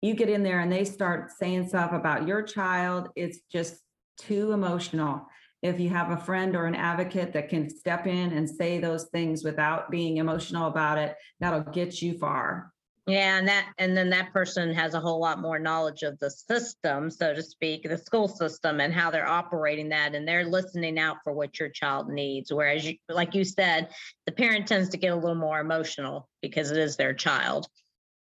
you 0.02 0.14
get 0.14 0.30
in 0.30 0.42
there 0.44 0.62
and 0.62 0.72
they 0.72 0.86
start 0.86 1.32
saying 1.38 1.68
stuff 1.68 1.92
about 1.92 2.26
your 2.26 2.44
child, 2.44 3.10
it's 3.18 3.40
just 3.52 3.76
too 4.18 4.54
emotional. 4.54 5.28
If 5.64 5.80
you 5.80 5.90
have 5.90 6.12
a 6.12 6.18
friend 6.18 6.56
or 6.56 6.66
an 6.66 6.76
advocate 6.76 7.32
that 7.34 7.48
can 7.48 7.70
step 7.70 8.06
in 8.06 8.34
and 8.34 8.48
say 8.48 8.80
those 8.80 9.06
things 9.06 9.46
without 9.46 9.90
being 9.90 10.18
emotional 10.18 10.68
about 10.68 10.98
it, 10.98 11.16
that'll 11.40 11.62
get 11.62 12.02
you 12.02 12.18
far. 12.18 12.74
Yeah, 13.06 13.38
and 13.38 13.48
that 13.50 13.68
and 13.78 13.98
then 13.98 14.10
that 14.12 14.32
person 14.32 14.74
has 14.74 14.94
a 14.94 15.00
whole 15.00 15.20
lot 15.20 15.42
more 15.42 15.60
knowledge 15.60 16.04
of 16.04 16.18
the 16.20 16.30
system, 16.30 17.10
so 17.10 17.34
to 17.34 17.44
speak, 17.44 17.84
the 17.84 17.98
school 17.98 18.30
system 18.30 18.80
and 18.80 18.94
how 18.94 19.12
they're 19.12 19.28
operating 19.28 19.90
that, 19.90 20.16
and 20.16 20.26
they're 20.26 20.46
listening 20.46 20.98
out 21.00 21.18
for 21.24 21.34
what 21.34 21.60
your 21.60 21.68
child 21.70 22.10
needs. 22.10 22.52
Whereas, 22.52 22.86
you, 22.86 22.96
like 23.10 23.34
you 23.34 23.44
said, 23.44 23.90
the 24.26 24.32
parent 24.32 24.68
tends 24.68 24.90
to 24.90 24.98
get 24.98 25.12
a 25.12 25.16
little 25.16 25.36
more 25.36 25.60
emotional 25.60 26.30
because 26.42 26.72
it 26.72 26.78
is 26.78 26.96
their 26.96 27.14
child. 27.14 27.68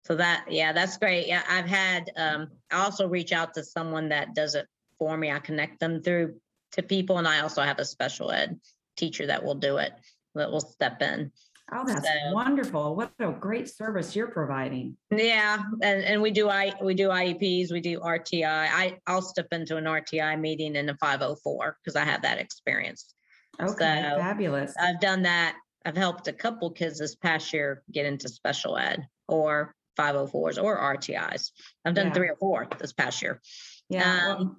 So 0.05 0.17
that, 0.17 0.47
yeah, 0.49 0.73
that's 0.73 0.97
great. 0.97 1.29
Yeah, 1.29 1.43
I've 1.49 1.67
had. 1.67 2.11
Um, 2.17 2.49
I 2.73 2.83
also 2.83 3.07
reach 3.07 3.33
out 3.33 3.55
to 3.55 3.65
someone 3.65 4.09
that 4.09 4.35
does 4.35 4.57
it 4.57 4.67
for 4.99 5.17
me. 5.17 5.31
I 5.31 5.39
connect 5.39 5.79
them 5.79 6.03
through 6.03 6.41
to 6.73 6.83
people, 6.83 7.19
and 7.19 7.29
I 7.29 7.41
also 7.41 7.63
have 7.63 7.79
a 7.79 7.85
special 7.85 8.31
ed 8.31 8.59
teacher 8.97 9.27
that 9.27 9.43
will 9.45 9.55
do 9.55 9.77
it, 9.79 9.93
that 10.35 10.51
will 10.51 10.61
step 10.61 11.01
in. 11.03 11.31
Oh, 11.75 11.85
that's 11.87 12.07
So- 12.07 12.33
wonderful. 12.33 12.97
What 12.97 13.13
a 13.19 13.31
great 13.33 13.69
service 13.69 14.15
you're 14.15 14.29
providing. 14.31 14.97
Yeah, 15.11 15.63
and, 15.83 16.03
and 16.05 16.21
we 16.21 16.31
do 16.31 16.49
I 16.51 16.73
we 16.83 16.95
do 16.95 17.09
IEPs, 17.09 17.73
we 17.73 17.81
do 17.81 18.01
RTI. 18.01 18.45
I 18.71 18.99
I'll 19.07 19.23
step 19.23 19.47
into 19.53 19.77
an 19.77 19.85
RTI 19.85 20.39
meeting 20.39 20.77
in 20.77 20.89
a 20.91 20.97
504 20.97 21.79
because 21.83 21.97
I 21.97 22.05
have 22.05 22.23
that 22.23 22.39
experience. 22.39 23.15
Okay, 23.61 24.03
So, 24.11 24.19
fabulous. 24.19 24.75
I've 24.79 25.01
done 25.01 25.23
that. 25.23 25.57
I've 25.85 25.97
helped 25.97 26.29
a 26.29 26.33
couple 26.33 26.71
kids 26.71 26.99
this 26.99 27.15
past 27.15 27.53
year 27.53 27.83
get 27.91 28.07
into 28.07 28.29
special 28.29 28.77
ed 28.77 29.07
or 29.29 29.75
504s 29.99 30.63
or 30.63 30.79
RTIs. 30.79 31.51
I've 31.85 31.95
done 31.95 32.09
Yeah. 32.09 32.13
three 32.13 32.29
or 32.29 32.37
four 32.37 32.67
this 32.79 32.93
past 32.93 33.21
year. 33.23 33.41
Yeah. 33.89 34.29
well, 34.29 34.37
Um, 34.41 34.57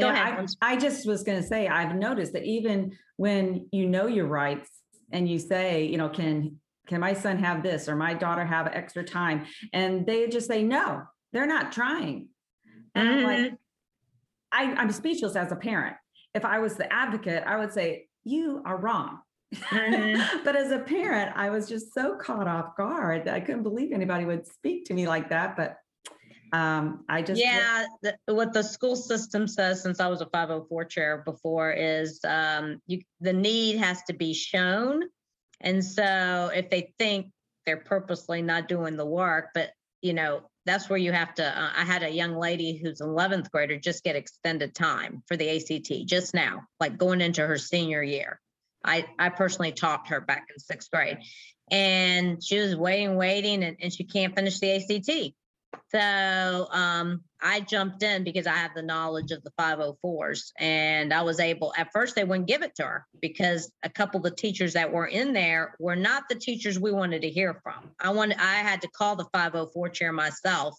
go 0.00 0.08
ahead, 0.08 0.48
I, 0.62 0.72
I 0.72 0.76
just 0.76 1.06
was 1.06 1.22
gonna 1.22 1.42
say, 1.42 1.68
I've 1.68 1.94
noticed 1.94 2.32
that 2.32 2.44
even 2.44 2.96
when 3.16 3.68
you 3.72 3.86
know 3.88 4.06
your 4.06 4.26
rights 4.26 4.70
and 5.10 5.28
you 5.28 5.38
say, 5.38 5.84
you 5.84 5.98
know, 5.98 6.08
can, 6.08 6.58
can 6.86 7.00
my 7.00 7.12
son 7.12 7.38
have 7.38 7.62
this 7.62 7.88
or 7.88 7.96
my 7.96 8.14
daughter 8.14 8.44
have 8.44 8.66
extra 8.68 9.04
time? 9.04 9.46
And 9.72 10.06
they 10.06 10.28
just 10.28 10.48
say, 10.48 10.62
no, 10.62 11.02
they're 11.32 11.46
not 11.46 11.72
trying. 11.72 12.28
And 12.94 13.08
I'm 13.08 13.22
like, 13.22 13.52
Mhm. 13.52 13.56
I, 14.50 14.64
I'm 14.74 14.90
speechless 14.92 15.36
as 15.36 15.50
a 15.52 15.56
parent. 15.56 15.96
If 16.34 16.44
I 16.44 16.58
was 16.58 16.74
the 16.76 16.90
advocate, 16.92 17.44
I 17.46 17.56
would 17.58 17.72
say, 17.72 18.08
you 18.24 18.62
are 18.66 18.76
wrong. 18.76 19.20
Mhm. 19.54 20.22
But 20.44 20.56
as 20.56 20.70
a 20.72 20.78
parent, 20.78 21.32
I 21.36 21.50
was 21.50 21.68
just 21.68 21.92
so 21.94 22.16
caught 22.16 22.48
off 22.48 22.76
guard 22.76 23.24
that 23.26 23.34
I 23.34 23.40
couldn't 23.40 23.62
believe 23.62 23.92
anybody 23.92 24.24
would 24.24 24.46
speak 24.46 24.86
to 24.86 24.94
me 24.94 25.06
like 25.06 25.30
that, 25.30 25.56
but 25.56 25.76
um, 26.52 27.04
I 27.08 27.22
just. 27.22 27.40
Yeah, 27.40 27.86
the, 28.02 28.16
what 28.26 28.52
the 28.52 28.62
school 28.62 28.94
system 28.94 29.48
says, 29.48 29.82
since 29.82 30.00
I 30.00 30.08
was 30.08 30.20
a 30.20 30.26
504 30.26 30.84
chair 30.84 31.22
before, 31.24 31.72
is 31.72 32.20
um, 32.24 32.80
you 32.86 33.00
the 33.20 33.32
need 33.32 33.78
has 33.78 34.02
to 34.04 34.12
be 34.12 34.34
shown, 34.34 35.04
and 35.60 35.82
so 35.84 36.50
if 36.54 36.68
they 36.68 36.92
think 36.98 37.30
they're 37.64 37.78
purposely 37.78 38.42
not 38.42 38.68
doing 38.68 38.96
the 38.96 39.06
work, 39.06 39.48
but 39.54 39.70
you 40.02 40.12
know 40.12 40.42
that's 40.66 40.90
where 40.90 40.98
you 40.98 41.10
have 41.12 41.34
to. 41.36 41.44
Uh, 41.44 41.70
I 41.74 41.84
had 41.84 42.02
a 42.02 42.10
young 42.10 42.36
lady 42.36 42.76
who's 42.76 43.00
11th 43.00 43.50
grader 43.50 43.78
just 43.78 44.04
get 44.04 44.14
extended 44.14 44.74
time 44.74 45.22
for 45.26 45.36
the 45.36 45.56
ACT 45.56 46.06
just 46.06 46.34
now, 46.34 46.64
like 46.78 46.98
going 46.98 47.22
into 47.22 47.46
her 47.46 47.56
senior 47.56 48.02
year. 48.02 48.40
I 48.84 49.06
I 49.18 49.30
personally 49.30 49.72
taught 49.72 50.08
her 50.08 50.20
back 50.20 50.48
in 50.50 50.58
sixth 50.58 50.90
grade, 50.90 51.18
and 51.70 52.44
she 52.44 52.58
was 52.58 52.76
waiting, 52.76 53.16
waiting, 53.16 53.64
and, 53.64 53.78
and 53.80 53.90
she 53.90 54.04
can't 54.04 54.34
finish 54.34 54.58
the 54.58 54.72
ACT. 54.72 55.34
So 55.90 56.68
um, 56.70 57.22
I 57.40 57.60
jumped 57.60 58.02
in 58.02 58.24
because 58.24 58.46
I 58.46 58.54
have 58.54 58.74
the 58.74 58.82
knowledge 58.82 59.30
of 59.30 59.42
the 59.42 59.52
504s, 59.58 60.52
and 60.58 61.12
I 61.12 61.22
was 61.22 61.38
able. 61.38 61.72
At 61.76 61.92
first, 61.92 62.14
they 62.14 62.24
wouldn't 62.24 62.48
give 62.48 62.62
it 62.62 62.74
to 62.76 62.84
her 62.84 63.06
because 63.20 63.70
a 63.82 63.90
couple 63.90 64.18
of 64.18 64.24
the 64.24 64.30
teachers 64.30 64.72
that 64.72 64.92
were 64.92 65.06
in 65.06 65.32
there 65.32 65.74
were 65.78 65.96
not 65.96 66.24
the 66.28 66.34
teachers 66.34 66.78
we 66.78 66.92
wanted 66.92 67.22
to 67.22 67.30
hear 67.30 67.60
from. 67.62 67.90
I 68.00 68.10
wanted. 68.10 68.38
I 68.38 68.56
had 68.56 68.82
to 68.82 68.88
call 68.88 69.16
the 69.16 69.26
504 69.32 69.88
chair 69.90 70.12
myself 70.12 70.78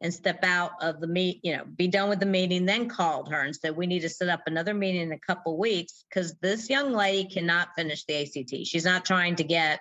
and 0.00 0.14
step 0.14 0.44
out 0.44 0.72
of 0.80 1.00
the 1.00 1.06
meet, 1.06 1.40
you 1.42 1.56
know, 1.56 1.64
be 1.76 1.88
done 1.88 2.08
with 2.08 2.20
the 2.20 2.26
meeting, 2.26 2.64
then 2.64 2.88
called 2.88 3.30
her 3.30 3.40
and 3.40 3.54
said, 3.54 3.76
we 3.76 3.86
need 3.86 4.00
to 4.00 4.08
set 4.08 4.28
up 4.28 4.42
another 4.46 4.74
meeting 4.74 5.02
in 5.02 5.12
a 5.12 5.18
couple 5.18 5.58
weeks 5.58 6.04
because 6.08 6.34
this 6.40 6.70
young 6.70 6.92
lady 6.92 7.28
cannot 7.28 7.68
finish 7.76 8.04
the 8.04 8.22
ACT. 8.22 8.66
She's 8.66 8.84
not 8.84 9.04
trying 9.04 9.36
to 9.36 9.44
get 9.44 9.80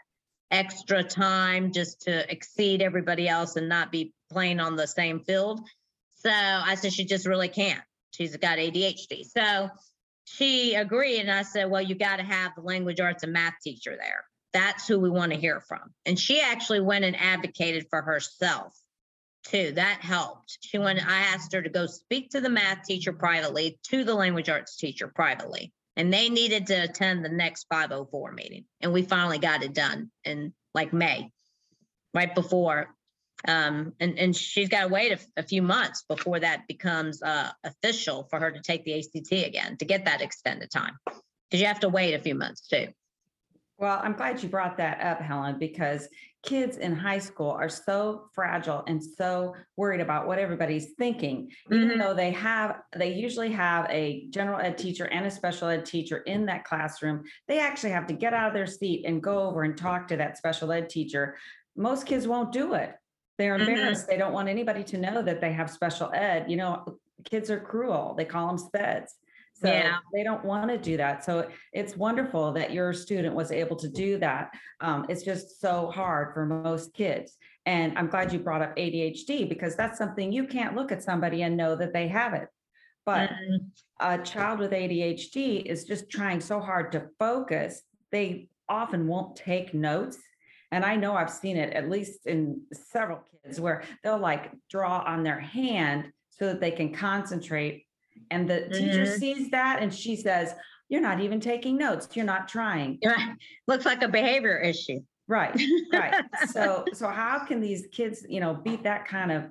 extra 0.51 1.03
time 1.03 1.71
just 1.71 2.01
to 2.03 2.31
exceed 2.31 2.81
everybody 2.81 3.27
else 3.27 3.55
and 3.55 3.67
not 3.69 3.91
be 3.91 4.13
playing 4.31 4.59
on 4.59 4.75
the 4.75 4.87
same 4.87 5.19
field. 5.21 5.61
So 6.15 6.31
I 6.31 6.75
said, 6.75 6.93
she 6.93 7.05
just 7.05 7.27
really 7.27 7.49
can't. 7.49 7.81
She's 8.11 8.35
got 8.37 8.57
ADHD. 8.57 9.25
So 9.25 9.69
she 10.25 10.75
agreed. 10.75 11.21
And 11.21 11.31
I 11.31 11.43
said, 11.43 11.69
well, 11.69 11.81
you 11.81 11.95
got 11.95 12.17
to 12.17 12.23
have 12.23 12.53
the 12.55 12.61
language 12.61 12.99
arts 12.99 13.23
and 13.23 13.33
math 13.33 13.55
teacher 13.63 13.95
there. 13.97 14.23
That's 14.53 14.87
who 14.87 14.99
we 14.99 15.09
want 15.09 15.31
to 15.33 15.37
hear 15.37 15.61
from. 15.61 15.93
And 16.05 16.17
she 16.17 16.41
actually 16.41 16.81
went 16.81 17.05
and 17.05 17.15
advocated 17.15 17.87
for 17.89 18.01
herself 18.01 18.73
too. 19.43 19.73
That 19.73 19.99
helped. 20.01 20.57
She 20.61 20.77
went, 20.77 20.99
I 21.05 21.19
asked 21.19 21.53
her 21.53 21.61
to 21.61 21.69
go 21.69 21.85
speak 21.85 22.31
to 22.31 22.41
the 22.41 22.49
math 22.49 22.83
teacher 22.83 23.13
privately, 23.13 23.79
to 23.89 24.03
the 24.03 24.15
language 24.15 24.49
arts 24.49 24.77
teacher 24.77 25.07
privately. 25.07 25.71
And 25.97 26.13
they 26.13 26.29
needed 26.29 26.67
to 26.67 26.75
attend 26.75 27.25
the 27.25 27.29
next 27.29 27.65
504 27.69 28.31
meeting. 28.31 28.65
And 28.81 28.93
we 28.93 29.01
finally 29.01 29.39
got 29.39 29.63
it 29.63 29.73
done 29.73 30.11
in 30.23 30.53
like 30.75 30.93
May, 30.93 31.31
right 32.13 32.33
before. 32.33 32.95
Um, 33.47 33.93
and, 33.99 34.17
and 34.17 34.35
she's 34.35 34.69
got 34.69 34.83
to 34.83 34.87
wait 34.87 35.11
a, 35.11 35.41
a 35.41 35.43
few 35.43 35.63
months 35.63 36.03
before 36.07 36.39
that 36.39 36.67
becomes 36.67 37.21
uh, 37.23 37.49
official 37.63 38.27
for 38.29 38.39
her 38.39 38.51
to 38.51 38.61
take 38.61 38.85
the 38.85 38.99
ACT 38.99 39.31
again 39.31 39.75
to 39.77 39.85
get 39.85 40.05
that 40.05 40.21
extended 40.21 40.69
time. 40.71 40.97
Because 41.05 41.61
you 41.61 41.65
have 41.65 41.79
to 41.79 41.89
wait 41.89 42.13
a 42.13 42.19
few 42.19 42.35
months 42.35 42.67
too. 42.67 42.87
Well, 43.79 43.99
I'm 44.03 44.13
glad 44.13 44.41
you 44.41 44.49
brought 44.49 44.77
that 44.77 45.01
up, 45.01 45.19
Helen, 45.19 45.57
because 45.59 46.07
kids 46.47 46.77
in 46.77 46.95
high 46.95 47.19
school 47.19 47.51
are 47.51 47.67
so 47.67 48.29
fragile 48.33 48.81
and 48.87 49.03
so 49.03 49.53
worried 49.75 49.99
about 49.99 50.25
what 50.27 50.39
everybody's 50.39 50.93
thinking. 50.93 51.51
Even 51.69 51.89
Mhm. 51.89 51.99
though 51.99 52.13
they 52.13 52.31
have, 52.31 52.81
they 52.95 53.11
usually 53.13 53.51
have 53.51 53.85
a 53.89 54.27
general 54.29 54.57
ed 54.59 54.77
teacher 54.77 55.05
and 55.07 55.25
a 55.25 55.29
special 55.31 55.67
ed 55.67 55.85
teacher 55.85 56.19
in 56.19 56.45
that 56.45 56.63
classroom, 56.63 57.25
they 57.49 57.59
actually 57.59 57.89
have 57.89 58.07
to 58.07 58.13
get 58.13 58.33
out 58.33 58.47
of 58.47 58.53
their 58.53 58.65
seat 58.65 59.05
and 59.05 59.21
go 59.21 59.39
over 59.39 59.63
and 59.63 59.77
talk 59.77 60.07
to 60.07 60.15
that 60.17 60.37
special 60.37 60.71
ed 60.71 60.89
teacher. 60.89 61.37
Most 61.75 62.05
kids 62.05 62.29
won't 62.29 62.53
do 62.53 62.75
it. 62.75 62.95
They're 63.37 63.57
Mhm. 63.57 63.67
embarrassed. 63.67 64.07
They 64.07 64.17
don't 64.17 64.33
want 64.33 64.47
anybody 64.47 64.85
to 64.85 64.97
know 64.97 65.21
that 65.21 65.41
they 65.41 65.51
have 65.51 65.69
special 65.69 66.09
ed. 66.13 66.49
You 66.49 66.55
know, 66.55 66.99
kids 67.25 67.51
are 67.51 67.59
cruel. 67.59 68.15
They 68.17 68.25
call 68.25 68.47
them 68.47 68.57
speds. 68.57 69.09
So 69.59 69.71
Yeah. 69.71 69.97
they 70.13 70.23
don't 70.23 70.45
want 70.45 70.69
to 70.69 70.77
do 70.77 70.97
that. 70.97 71.23
So 71.23 71.49
it's 71.73 71.97
wonderful 71.97 72.51
that 72.53 72.71
your 72.71 72.93
student 72.93 73.33
was 73.33 73.51
able 73.51 73.75
to 73.77 73.89
do 73.89 74.17
that. 74.19 74.53
Um, 74.81 75.05
it's 75.09 75.23
just 75.23 75.59
so 75.59 75.89
hard 75.89 76.33
for 76.33 76.45
most 76.45 76.93
kids. 76.93 77.37
And 77.65 77.97
I'm 77.97 78.07
glad 78.07 78.31
you 78.31 78.39
brought 78.39 78.61
up 78.61 78.75
ADHD 78.77 79.49
because 79.49 79.75
that's 79.75 79.97
something 79.97 80.31
you 80.31 80.45
can't 80.45 80.75
look 80.75 80.91
at 80.91 81.01
somebody 81.01 81.41
and 81.41 81.57
know 81.57 81.75
that 81.75 81.91
they 81.91 82.07
have 82.07 82.33
it. 82.33 82.47
But 83.05 83.31
Mhm. 83.31 83.71
a 83.99 84.17
child 84.19 84.59
with 84.59 84.73
ADHD 84.73 85.57
is 85.57 85.85
just 85.85 86.09
trying 86.09 86.39
so 86.39 86.59
hard 86.59 86.91
to 86.91 87.09
focus, 87.17 87.81
they 88.11 88.49
often 88.69 89.07
won't 89.07 89.35
take 89.35 89.73
notes. 89.73 90.19
And 90.71 90.85
I 90.85 90.97
know 90.97 91.15
I've 91.15 91.29
seen 91.31 91.57
it 91.57 91.73
at 91.73 91.89
least 91.89 92.27
in 92.27 92.61
several 92.73 93.21
kids 93.43 93.59
where 93.59 93.83
they'll 94.03 94.19
like 94.19 94.51
draw 94.69 94.99
on 94.99 95.23
their 95.23 95.39
hand 95.39 96.11
so 96.29 96.45
that 96.47 96.59
they 96.59 96.71
can 96.71 96.93
concentrate. 96.93 97.86
And 98.31 98.49
the 98.49 98.69
teacher 98.69 99.03
Mhm. 99.03 99.17
sees 99.19 99.49
that 99.51 99.81
and 99.81 99.93
she 99.93 100.15
says, 100.15 100.53
You're 100.89 101.01
not 101.01 101.19
even 101.19 101.41
taking 101.41 101.77
notes. 101.77 102.07
You're 102.13 102.25
not 102.25 102.47
trying. 102.47 102.99
Looks 103.67 103.85
like 103.85 104.01
a 104.03 104.07
behavior 104.07 104.57
issue. 104.57 105.01
Right, 105.27 105.59
right. 105.91 106.15
So, 106.45 106.85
so 106.93 107.09
how 107.09 107.39
can 107.45 107.59
these 107.59 107.87
kids, 107.91 108.25
you 108.29 108.39
know, 108.39 108.53
beat 108.53 108.83
that 108.83 109.05
kind 109.05 109.31
of 109.31 109.49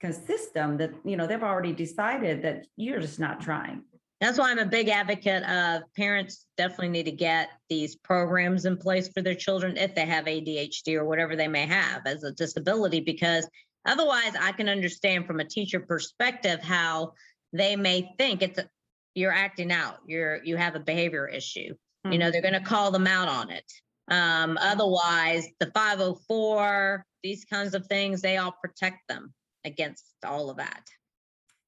kind 0.00 0.12
of 0.12 0.20
system 0.24 0.76
that, 0.78 0.90
you 1.04 1.16
know, 1.16 1.28
they've 1.28 1.42
already 1.42 1.72
decided 1.72 2.42
that 2.42 2.66
you're 2.76 2.98
just 2.98 3.20
not 3.20 3.40
trying? 3.40 3.84
That's 4.20 4.38
why 4.38 4.50
I'm 4.50 4.58
a 4.58 4.66
big 4.66 4.88
advocate 4.88 5.42
of 5.44 5.82
parents 5.96 6.46
definitely 6.56 6.90
need 6.90 7.06
to 7.06 7.12
get 7.12 7.50
these 7.68 7.96
programs 7.96 8.64
in 8.66 8.76
place 8.76 9.08
for 9.08 9.20
their 9.22 9.34
children 9.34 9.76
if 9.76 9.94
they 9.94 10.06
have 10.06 10.26
ADHD 10.26 10.96
or 10.96 11.04
whatever 11.04 11.34
they 11.36 11.48
may 11.48 11.66
have 11.66 12.02
as 12.06 12.22
a 12.22 12.32
disability, 12.32 13.00
because 13.00 13.48
otherwise 13.86 14.32
I 14.40 14.52
can 14.52 14.68
understand 14.68 15.26
from 15.26 15.40
a 15.40 15.44
teacher 15.44 15.80
perspective 15.80 16.60
how 16.60 17.14
they 17.52 17.76
may 17.76 18.14
think 18.18 18.42
it's 18.42 18.58
a- 18.58 18.70
you're 19.14 19.32
acting 19.32 19.70
out, 19.70 19.98
you're 20.06 20.42
you 20.42 20.56
have 20.56 20.74
a 20.74 20.80
behavior 20.80 21.26
issue. 21.28 21.74
You 22.04 22.18
know, 22.18 22.30
they're 22.32 22.42
going 22.42 22.54
to 22.54 22.60
call 22.60 22.90
them 22.90 23.06
out 23.06 23.28
on 23.28 23.50
it. 23.50 23.70
Um, 24.10 24.58
otherwise, 24.60 25.46
the 25.60 25.70
504, 25.70 27.06
these 27.22 27.44
kinds 27.44 27.74
of 27.74 27.86
things, 27.86 28.20
they 28.20 28.38
all 28.38 28.50
protect 28.60 29.06
them 29.08 29.32
against 29.64 30.04
all 30.24 30.50
of 30.50 30.56
that. 30.56 30.82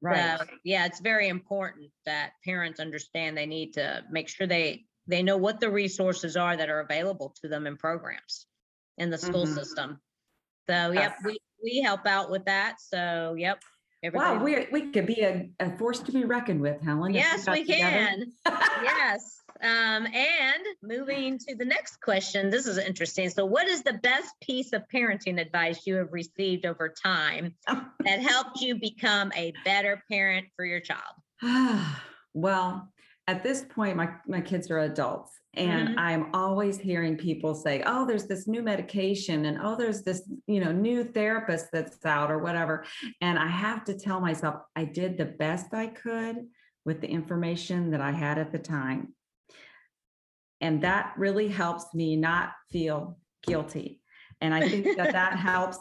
Right. 0.02 0.40
So, 0.40 0.46
yeah, 0.64 0.86
it's 0.86 0.98
very 0.98 1.28
important 1.28 1.92
that 2.04 2.32
parents 2.44 2.80
understand 2.80 3.36
they 3.36 3.46
need 3.46 3.74
to 3.74 4.02
make 4.10 4.28
sure 4.28 4.48
they, 4.48 4.86
they 5.06 5.22
know 5.22 5.36
what 5.36 5.60
the 5.60 5.70
resources 5.70 6.36
are 6.36 6.56
that 6.56 6.68
are 6.68 6.80
available 6.80 7.32
to 7.42 7.48
them 7.48 7.68
in 7.68 7.76
programs 7.76 8.46
in 8.98 9.10
the 9.10 9.18
school 9.18 9.46
Mhm. 9.46 9.54
system. 9.54 10.00
So, 10.68 10.90
yep, 10.90 11.16
we, 11.24 11.38
we 11.62 11.80
help 11.80 12.06
out 12.06 12.28
with 12.30 12.46
that. 12.46 12.80
So, 12.80 13.34
yep. 13.38 13.62
Wow, 14.12 14.34
everybody- 14.34 14.66
we 14.70 14.86
we 14.86 14.90
could 14.92 15.06
be 15.06 15.20
a, 15.20 15.48
a 15.60 15.76
force 15.78 16.00
to 16.00 16.12
be 16.12 16.24
reckoned 16.24 16.60
with, 16.60 16.80
Helen. 16.82 17.14
Yes, 17.14 17.44
got 17.44 17.52
we 17.52 17.64
can. 17.64 18.32
Yes. 18.82 19.40
Um, 19.62 20.06
and 20.06 20.62
moving 20.82 21.38
to 21.38 21.54
the 21.54 21.64
next 21.64 22.00
question, 22.00 22.50
this 22.50 22.66
is 22.66 22.76
interesting. 22.76 23.30
So, 23.30 23.46
what 23.46 23.66
is 23.66 23.82
the 23.82 23.94
best 23.94 24.34
piece 24.42 24.72
of 24.72 24.82
parenting 24.92 25.40
advice 25.40 25.86
you 25.86 25.94
have 25.94 26.12
received 26.12 26.66
over 26.66 26.92
time 27.02 27.54
that 27.66 28.20
helped 28.20 28.60
you 28.60 28.74
become 28.78 29.32
a 29.34 29.52
better 29.64 30.02
parent 30.10 30.46
for 30.56 30.64
your 30.64 30.80
child? 30.80 31.14
well, 32.34 32.92
at 33.26 33.42
this 33.42 33.64
point, 33.64 33.96
my 33.96 34.10
my 34.26 34.40
kids 34.40 34.70
are 34.70 34.80
adults, 34.80 35.40
and 35.54 35.88
Mhm. 35.90 35.94
I'm 35.98 36.34
always 36.34 36.78
hearing 36.78 37.16
people 37.16 37.54
say, 37.54 37.82
"Oh, 37.86 38.04
there's 38.06 38.26
this 38.26 38.46
new 38.46 38.62
medication," 38.62 39.46
and 39.46 39.58
"Oh, 39.62 39.76
there's 39.76 40.02
this 40.02 40.28
you 40.46 40.60
know 40.60 40.72
new 40.72 41.04
therapist 41.04 41.66
that's 41.72 42.04
out," 42.04 42.30
or 42.30 42.38
whatever. 42.38 42.84
And 43.20 43.38
I 43.38 43.46
have 43.48 43.84
to 43.84 43.98
tell 43.98 44.20
myself, 44.20 44.62
I 44.76 44.84
did 44.84 45.16
the 45.16 45.24
best 45.24 45.72
I 45.72 45.86
could 45.86 46.48
with 46.84 47.00
the 47.00 47.08
information 47.08 47.90
that 47.92 48.00
I 48.02 48.10
had 48.12 48.38
at 48.38 48.52
the 48.52 48.58
time. 48.58 49.14
And 50.60 50.82
that 50.82 51.14
really 51.16 51.48
helps 51.48 51.94
me 51.94 52.16
not 52.16 52.52
feel 52.70 53.18
guilty. 53.42 54.02
And 54.40 54.52
I 54.54 54.68
think 54.68 54.96
that 54.96 55.12
that 55.12 55.36
helps. 55.38 55.78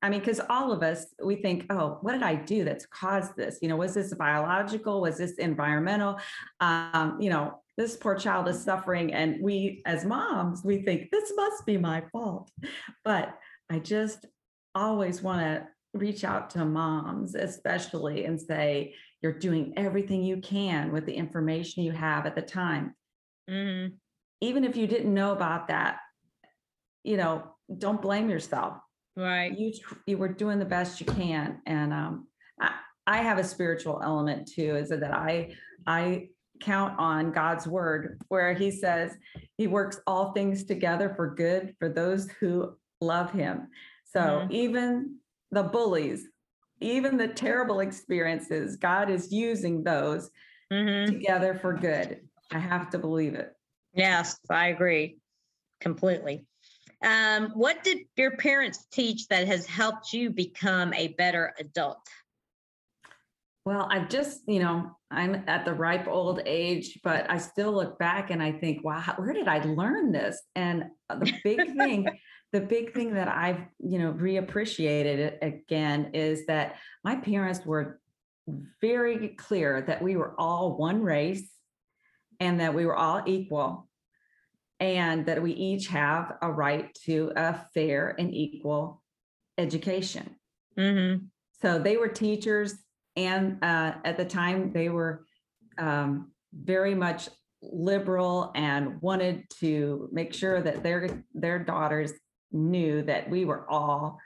I 0.00 0.10
mean, 0.10 0.20
because 0.20 0.40
all 0.48 0.70
of 0.70 0.82
us, 0.82 1.06
we 1.22 1.36
think, 1.36 1.66
oh, 1.70 1.98
what 2.02 2.12
did 2.12 2.22
I 2.22 2.36
do 2.36 2.64
that's 2.64 2.86
caused 2.86 3.36
this? 3.36 3.58
You 3.60 3.68
know, 3.68 3.76
was 3.76 3.94
this 3.94 4.14
biological? 4.14 5.00
Was 5.00 5.18
this 5.18 5.32
environmental? 5.38 6.18
Um, 6.60 7.18
you 7.20 7.30
know, 7.30 7.60
this 7.76 7.96
poor 7.96 8.14
child 8.14 8.48
is 8.48 8.62
suffering. 8.62 9.12
And 9.12 9.42
we, 9.42 9.82
as 9.86 10.04
moms, 10.04 10.62
we 10.64 10.82
think 10.82 11.10
this 11.10 11.32
must 11.34 11.66
be 11.66 11.76
my 11.78 12.02
fault. 12.12 12.50
But 13.04 13.36
I 13.70 13.80
just 13.80 14.26
always 14.74 15.20
want 15.22 15.40
to 15.40 15.66
reach 15.94 16.22
out 16.22 16.50
to 16.50 16.64
moms, 16.64 17.34
especially, 17.34 18.24
and 18.24 18.40
say, 18.40 18.94
you're 19.20 19.32
doing 19.32 19.72
everything 19.76 20.22
you 20.22 20.36
can 20.36 20.92
with 20.92 21.06
the 21.06 21.14
information 21.14 21.82
you 21.82 21.90
have 21.92 22.24
at 22.24 22.36
the 22.36 22.42
time 22.42 22.94
Mhm. 23.50 23.98
even 24.40 24.62
if 24.64 24.76
you 24.76 24.86
didn't 24.86 25.12
know 25.12 25.32
about 25.32 25.68
that, 25.68 25.98
you 27.02 27.16
know, 27.16 27.56
don't 27.76 28.00
blame 28.02 28.28
yourself. 28.30 28.78
Right. 29.18 29.58
You 29.58 29.72
you 30.06 30.16
were 30.16 30.28
doing 30.28 30.60
the 30.60 30.64
best 30.64 31.00
you 31.00 31.06
can, 31.06 31.60
and 31.66 31.92
um, 31.92 32.28
I, 32.60 32.74
I 33.04 33.16
have 33.18 33.38
a 33.38 33.44
spiritual 33.44 34.00
element 34.00 34.48
too. 34.48 34.76
Is 34.76 34.90
that 34.90 35.12
I 35.12 35.56
I 35.88 36.28
count 36.60 36.96
on 37.00 37.32
God's 37.32 37.66
word 37.66 38.22
where 38.28 38.54
He 38.54 38.70
says 38.70 39.16
He 39.56 39.66
works 39.66 40.00
all 40.06 40.32
things 40.32 40.62
together 40.64 41.12
for 41.16 41.34
good 41.34 41.74
for 41.80 41.88
those 41.88 42.30
who 42.38 42.76
love 43.00 43.32
Him. 43.32 43.68
So 44.04 44.20
Mhm. 44.20 44.52
even 44.52 45.16
the 45.50 45.64
bullies, 45.64 46.28
even 46.80 47.16
the 47.16 47.28
terrible 47.28 47.80
experiences, 47.80 48.76
God 48.76 49.10
is 49.10 49.32
using 49.32 49.82
those 49.82 50.30
Mhm. 50.72 51.08
together 51.08 51.54
for 51.54 51.72
good. 51.72 52.20
I 52.52 52.60
have 52.60 52.88
to 52.90 52.98
believe 52.98 53.34
it. 53.34 53.52
Yes, 53.94 54.38
I 54.48 54.68
agree 54.68 55.18
completely. 55.80 56.46
Um, 57.04 57.50
what 57.54 57.84
did 57.84 57.98
your 58.16 58.32
parents 58.36 58.86
teach 58.90 59.28
that 59.28 59.46
has 59.46 59.66
helped 59.66 60.12
you 60.12 60.30
become 60.30 60.92
a 60.94 61.08
better 61.08 61.54
adult? 61.58 62.08
Well, 63.64 63.86
I've 63.90 64.08
just, 64.08 64.40
you 64.48 64.60
know, 64.60 64.96
I'm 65.10 65.44
at 65.46 65.64
the 65.64 65.74
ripe 65.74 66.08
old 66.08 66.40
age, 66.46 66.98
but 67.04 67.30
I 67.30 67.38
still 67.38 67.72
look 67.72 67.98
back 67.98 68.30
and 68.30 68.42
I 68.42 68.52
think, 68.52 68.82
wow, 68.82 69.14
where 69.16 69.32
did 69.32 69.46
I 69.46 69.58
learn 69.58 70.10
this? 70.10 70.40
And 70.54 70.84
uh, 71.10 71.16
the 71.16 71.32
big 71.44 71.58
thing, 71.76 72.08
the 72.52 72.60
big 72.60 72.94
thing 72.94 73.14
that 73.14 73.28
I've, 73.28 73.60
you 73.78 73.98
know, 73.98 74.12
reappreciated 74.12 75.42
again 75.42 76.12
is 76.14 76.46
that 76.46 76.76
my 77.04 77.16
parents 77.16 77.64
were 77.64 78.00
very 78.80 79.28
clear 79.28 79.82
that 79.82 80.02
we 80.02 80.16
were 80.16 80.34
all 80.38 80.76
one 80.76 81.02
race 81.02 81.50
and 82.40 82.60
that 82.60 82.74
we 82.74 82.86
were 82.86 82.96
all 82.96 83.22
equal 83.26 83.87
and 84.80 85.26
that 85.26 85.42
we 85.42 85.52
each 85.52 85.88
have 85.88 86.36
a 86.42 86.50
right 86.50 86.94
to 87.04 87.32
a 87.36 87.54
fair 87.74 88.14
and 88.18 88.32
equal 88.34 89.02
education. 89.56 90.36
Mm-hmm. 90.78 91.24
So 91.60 91.78
they 91.78 91.96
were 91.96 92.08
teachers, 92.08 92.74
and 93.16 93.62
uh, 93.62 93.94
at 94.04 94.16
the 94.16 94.24
time 94.24 94.72
they 94.72 94.88
were 94.88 95.24
um, 95.76 96.30
very 96.52 96.94
much 96.94 97.28
liberal 97.60 98.52
and 98.54 99.00
wanted 99.02 99.44
to 99.60 100.08
make 100.12 100.32
sure 100.32 100.62
that 100.62 100.84
their 100.84 101.24
their 101.34 101.58
daughters 101.58 102.12
knew 102.52 103.02
that 103.02 103.28
we 103.28 103.44
were 103.44 103.68
all 103.68 104.18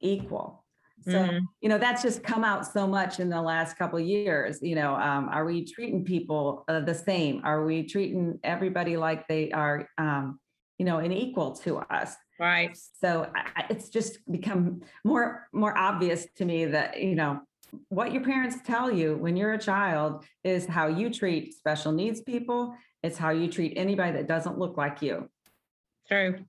equal. 0.00 0.65
So, 1.08 1.22
Mhm. 1.22 1.46
you 1.60 1.68
know, 1.68 1.78
that's 1.78 2.02
just 2.02 2.22
come 2.24 2.42
out 2.42 2.66
so 2.66 2.86
much 2.86 3.20
in 3.20 3.28
the 3.28 3.40
last 3.40 3.76
couple 3.78 3.98
of 3.98 4.04
years. 4.04 4.60
You 4.60 4.74
know, 4.74 4.94
um, 4.96 5.28
are 5.28 5.44
we 5.44 5.64
treating 5.64 6.04
people 6.04 6.64
uh, 6.68 6.80
the 6.80 6.94
same? 6.94 7.42
Are 7.44 7.64
we 7.64 7.84
treating 7.84 8.40
everybody 8.42 8.96
like 8.96 9.28
they 9.28 9.52
are, 9.52 9.88
um, 9.98 10.40
you 10.78 10.84
know, 10.84 10.98
an 10.98 11.12
equal 11.12 11.52
to 11.58 11.78
us? 11.78 12.16
Right. 12.40 12.76
So 12.76 13.30
I- 13.34 13.66
it's 13.70 13.88
just 13.88 14.18
become 14.30 14.82
more 15.04 15.48
more 15.52 15.76
obvious 15.78 16.26
to 16.36 16.44
me 16.44 16.66
that 16.66 17.00
you 17.00 17.14
know 17.14 17.40
what 17.88 18.12
your 18.12 18.22
parents 18.24 18.58
tell 18.64 18.90
you 18.90 19.16
when 19.16 19.36
you're 19.36 19.52
a 19.54 19.58
child 19.58 20.24
is 20.44 20.66
how 20.66 20.86
you 20.88 21.10
treat 21.10 21.54
special 21.54 21.92
needs 21.92 22.20
people. 22.20 22.74
It's 23.02 23.16
how 23.18 23.30
you 23.30 23.48
treat 23.50 23.74
anybody 23.76 24.12
that 24.12 24.26
doesn't 24.26 24.58
look 24.58 24.76
like 24.76 25.02
you. 25.02 25.30
True. 26.08 26.44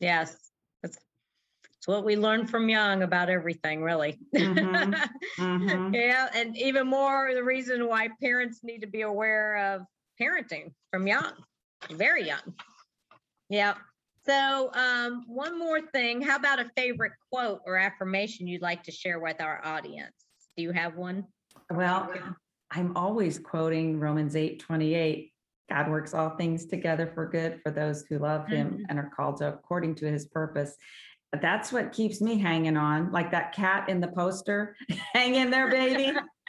Yes. 0.00 0.49
It's 1.80 1.88
what 1.88 2.04
we 2.04 2.14
learn 2.14 2.46
from 2.46 2.68
young 2.68 3.02
about 3.04 3.30
everything, 3.30 3.82
really. 3.82 4.18
Mhm, 4.36 4.94
mhm. 5.38 5.94
Yeah. 5.94 6.28
And 6.34 6.54
even 6.58 6.86
more 6.86 7.32
the 7.32 7.42
reason 7.42 7.88
why 7.88 8.10
parents 8.20 8.60
need 8.62 8.80
to 8.80 8.86
be 8.86 9.00
aware 9.00 9.56
of 9.56 9.86
parenting 10.20 10.74
from 10.90 11.06
young, 11.06 11.32
very 11.92 12.26
young. 12.26 12.42
Yeah. 13.48 13.76
So, 14.26 14.70
um, 14.74 15.24
one 15.26 15.58
more 15.58 15.80
thing. 15.80 16.20
How 16.20 16.36
about 16.36 16.60
a 16.60 16.70
favorite 16.76 17.12
quote 17.32 17.62
or 17.64 17.78
affirmation 17.78 18.46
you'd 18.46 18.60
like 18.60 18.82
to 18.82 18.92
share 18.92 19.18
with 19.18 19.40
our 19.40 19.64
audience? 19.64 20.26
Do 20.58 20.62
you 20.62 20.72
have 20.72 20.96
one? 20.96 21.24
Well, 21.70 22.12
I'm 22.70 22.94
always 22.94 23.38
quoting 23.38 23.98
Romans 23.98 24.36
8 24.36 24.58
28. 24.60 25.32
God 25.70 25.88
works 25.88 26.12
all 26.12 26.30
things 26.30 26.66
together 26.66 27.06
for 27.14 27.26
good 27.28 27.60
for 27.62 27.70
those 27.70 28.04
who 28.08 28.18
love 28.18 28.46
him 28.48 28.72
Mhm. 28.80 28.84
and 28.90 28.98
are 28.98 29.10
called 29.16 29.36
to 29.38 29.48
according 29.54 29.94
to 29.96 30.10
his 30.10 30.26
purpose. 30.26 30.76
That's 31.40 31.72
what 31.72 31.92
keeps 31.92 32.20
me 32.20 32.38
hanging 32.38 32.76
on, 32.76 33.12
like 33.12 33.30
that 33.30 33.54
cat 33.54 33.88
in 33.88 34.00
the 34.00 34.08
poster. 34.08 34.76
Hang 35.14 35.36
in 35.36 35.50
there, 35.50 35.70
baby. 35.70 36.12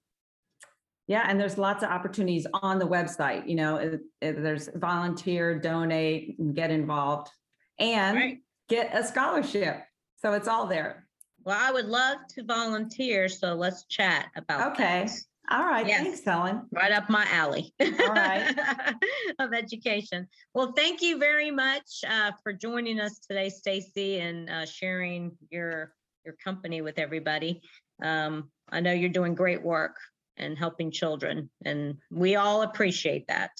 yeah, 1.08 1.26
and 1.28 1.40
there's 1.40 1.58
lots 1.58 1.82
of 1.84 1.90
opportunities 1.90 2.46
on 2.54 2.78
the 2.80 2.88
website. 2.88 3.48
You 3.48 3.56
know, 3.56 3.76
it- 3.78 4.02
it- 4.22 4.44
there's 4.44 4.68
volunteer, 4.76 5.58
donate, 5.60 6.38
and 6.40 6.54
get 6.56 6.72
involved, 6.72 7.32
and 7.80 8.18
Right. 8.18 8.44
get 8.68 8.94
a 8.94 9.04
scholarship. 9.04 9.84
So 10.18 10.34
it's 10.34 10.48
all 10.48 10.68
there. 10.68 11.08
Well, 11.44 11.58
I 11.60 11.72
would 11.72 11.86
love 11.86 12.20
to 12.30 12.44
volunteer, 12.44 13.28
so 13.30 13.54
let's 13.54 13.86
chat 13.86 14.30
about 14.36 14.74
Okay. 14.74 15.06
that. 15.06 15.12
All 15.52 15.66
right, 15.66 15.86
Yes. 15.86 16.04
thanks, 16.04 16.24
Helen. 16.24 16.62
right 16.72 16.92
up 16.92 17.10
my 17.10 17.26
alley 17.30 17.74
right. 17.80 18.56
of 19.40 19.54
education. 19.54 20.28
Well, 20.54 20.72
thank 20.76 21.02
you 21.02 21.18
very 21.20 21.52
much 21.52 21.84
uh, 22.08 22.32
for 22.42 22.54
joining 22.54 23.00
us 23.00 23.20
today, 23.20 23.50
Stacy, 23.50 24.20
and 24.20 24.50
uh, 24.50 24.66
sharing 24.66 25.32
your 25.50 25.94
your 26.26 26.36
company 26.42 26.82
with 26.82 26.98
everybody. 26.98 27.62
Um, 28.02 28.50
I 28.70 28.80
know 28.80 28.94
you're 28.94 29.10
doing 29.10 29.36
great 29.36 29.62
work 29.62 29.98
and 30.38 30.58
helping 30.58 30.90
children, 30.92 31.50
and 31.66 31.96
we 32.10 32.36
all 32.36 32.62
appreciate 32.62 33.28
that. 33.28 33.52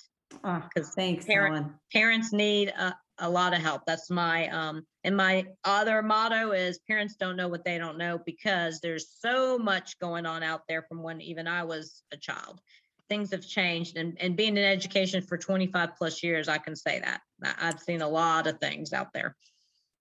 Oh, 0.46 0.64
'Cause 0.76 0.92
thanks, 0.96 1.26
parent- 1.26 1.56
Helen. 1.56 1.76
Parents 1.92 2.32
need 2.32 2.70
a, 2.70 2.96
a 3.20 3.30
lot 3.30 3.54
of 3.54 3.62
help. 3.62 3.82
That's 3.86 4.10
my 4.10 4.48
um, 4.48 4.88
and 5.04 5.18
my 5.18 5.46
other 5.64 6.02
motto 6.02 6.52
is 6.52 6.80
parents 6.88 7.16
don't 7.20 7.36
know 7.36 7.48
what 7.48 7.66
they 7.66 7.78
don't 7.78 7.98
know 7.98 8.20
because 8.26 8.80
there's 8.80 9.10
so 9.20 9.58
much 9.58 10.00
going 10.00 10.26
on 10.26 10.44
out 10.44 10.62
there 10.68 10.84
from 10.84 11.04
when 11.04 11.22
even 11.22 11.48
I 11.48 11.64
was 11.64 12.04
a 12.12 12.18
child. 12.18 12.62
Things 13.10 13.32
have 13.32 13.46
changed 13.46 13.98
and, 13.98 14.18
and 14.22 14.38
being 14.38 14.56
in 14.58 14.64
education 14.64 15.22
for 15.22 15.38
25 15.38 15.90
plus 15.98 16.24
years, 16.24 16.48
I 16.48 16.58
can 16.58 16.76
say 16.76 17.00
that. 17.02 17.22
I've 17.60 17.80
seen 17.80 18.02
a 18.02 18.08
lot 18.08 18.48
of 18.48 18.60
things 18.60 18.94
out 18.94 19.12
there. 19.14 19.36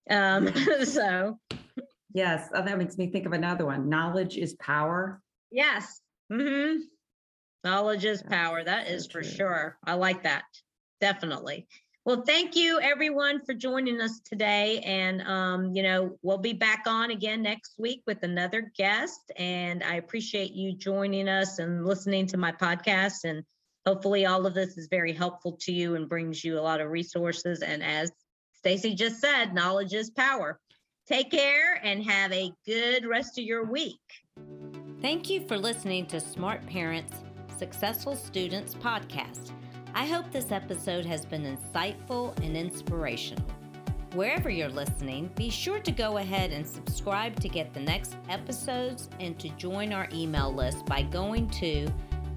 Um, 0.09 0.49
so 0.85 1.39
Yes, 2.15 2.49
oh, 2.55 2.63
that 2.63 2.79
makes 2.79 2.99
me 2.99 3.09
think 3.11 3.27
of 3.27 3.33
another 3.33 3.65
one. 3.67 3.89
Knowledge 3.89 4.37
is 4.37 4.55
power. 4.55 5.21
yes. 5.51 6.01
hmm 6.31 6.77
Knowledge 7.65 8.05
is 8.05 8.23
power. 8.23 8.63
That 8.63 8.89
is 8.89 9.07
for 9.07 9.23
sure. 9.23 9.79
I 9.85 9.95
like 9.95 10.25
that. 10.25 10.43
Definitely. 11.01 11.69
Well, 12.05 12.25
thank 12.27 12.57
you 12.57 12.81
everyone 12.81 13.45
for 13.45 13.55
joining 13.55 14.01
us 14.01 14.19
today. 14.21 14.81
And, 14.81 15.23
um, 15.23 15.73
you 15.73 15.85
know, 15.85 16.19
we'll 16.23 16.37
be 16.37 16.53
back 16.53 16.83
on 16.89 17.13
again 17.13 17.43
next 17.43 17.75
week 17.79 18.03
with 18.09 18.25
another 18.25 18.73
guest. 18.77 19.21
And 19.37 19.85
I 19.85 19.95
appreciate 19.95 20.51
you 20.51 20.75
joining 20.75 21.29
us 21.29 21.61
and 21.61 21.87
listening 21.87 22.27
to 22.29 22.37
my 22.37 22.51
podcast. 22.51 23.23
And 23.23 23.45
hopefully 23.87 24.27
all 24.27 24.47
of 24.47 24.55
this 24.55 24.77
is 24.77 24.89
very 24.91 25.13
helpful 25.13 25.57
to 25.61 25.73
you 25.73 25.95
and 25.95 26.09
brings 26.09 26.43
you 26.43 26.59
a 26.59 26.61
lot 26.61 26.81
of 26.81 26.91
resources. 26.91 27.63
And 27.63 27.85
as 27.85 28.11
Stacy 28.55 28.97
just 28.97 29.21
said, 29.21 29.55
knowledge 29.55 29.95
is 29.95 30.11
power. 30.11 30.59
Take 31.07 31.31
care 31.31 31.81
and 31.85 32.03
have 32.03 32.33
a 32.33 32.51
good 32.67 33.07
rest 33.07 33.39
of 33.39 33.45
your 33.45 33.65
week. 33.65 34.01
Thank 35.01 35.31
you 35.31 35.47
for 35.47 35.57
listening 35.57 36.07
to 36.07 36.19
Smart 36.19 36.67
Parents, 36.67 37.15
Successful 37.59 38.17
Students 38.17 38.75
podcast. 38.75 39.53
I 39.95 40.07
hope 40.07 40.33
this 40.33 40.53
episode 40.53 41.05
has 41.05 41.27
been 41.27 41.45
insightful 41.45 42.35
and 42.43 42.57
inspirational. 42.57 43.45
Wherever 44.15 44.49
you're 44.49 44.71
listening, 44.71 45.31
be 45.35 45.51
sure 45.51 45.81
to 45.81 45.93
go 45.93 46.17
ahead 46.17 46.51
and 46.51 46.67
subscribe 46.67 47.39
to 47.41 47.49
get 47.49 47.75
the 47.75 47.81
next 47.81 48.17
episodes 48.31 49.11
and 49.21 49.39
to 49.39 49.51
join 49.51 49.93
our 49.93 50.09
email 50.13 50.51
list 50.53 50.87
by 50.87 51.03
going 51.03 51.47
to 51.51 51.87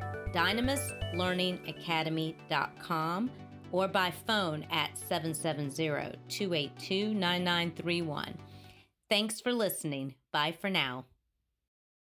dynamislearningacademy.com 1.12 3.30
or 3.70 3.88
by 3.88 4.12
phone 4.26 4.66
at 4.70 4.98
770 4.98 6.18
282 6.28 7.14
9931. 7.14 8.34
Thanks 9.08 9.40
for 9.40 9.52
listening. 9.52 10.14
Bye 10.32 10.54
for 10.60 10.70
now. 10.70 11.06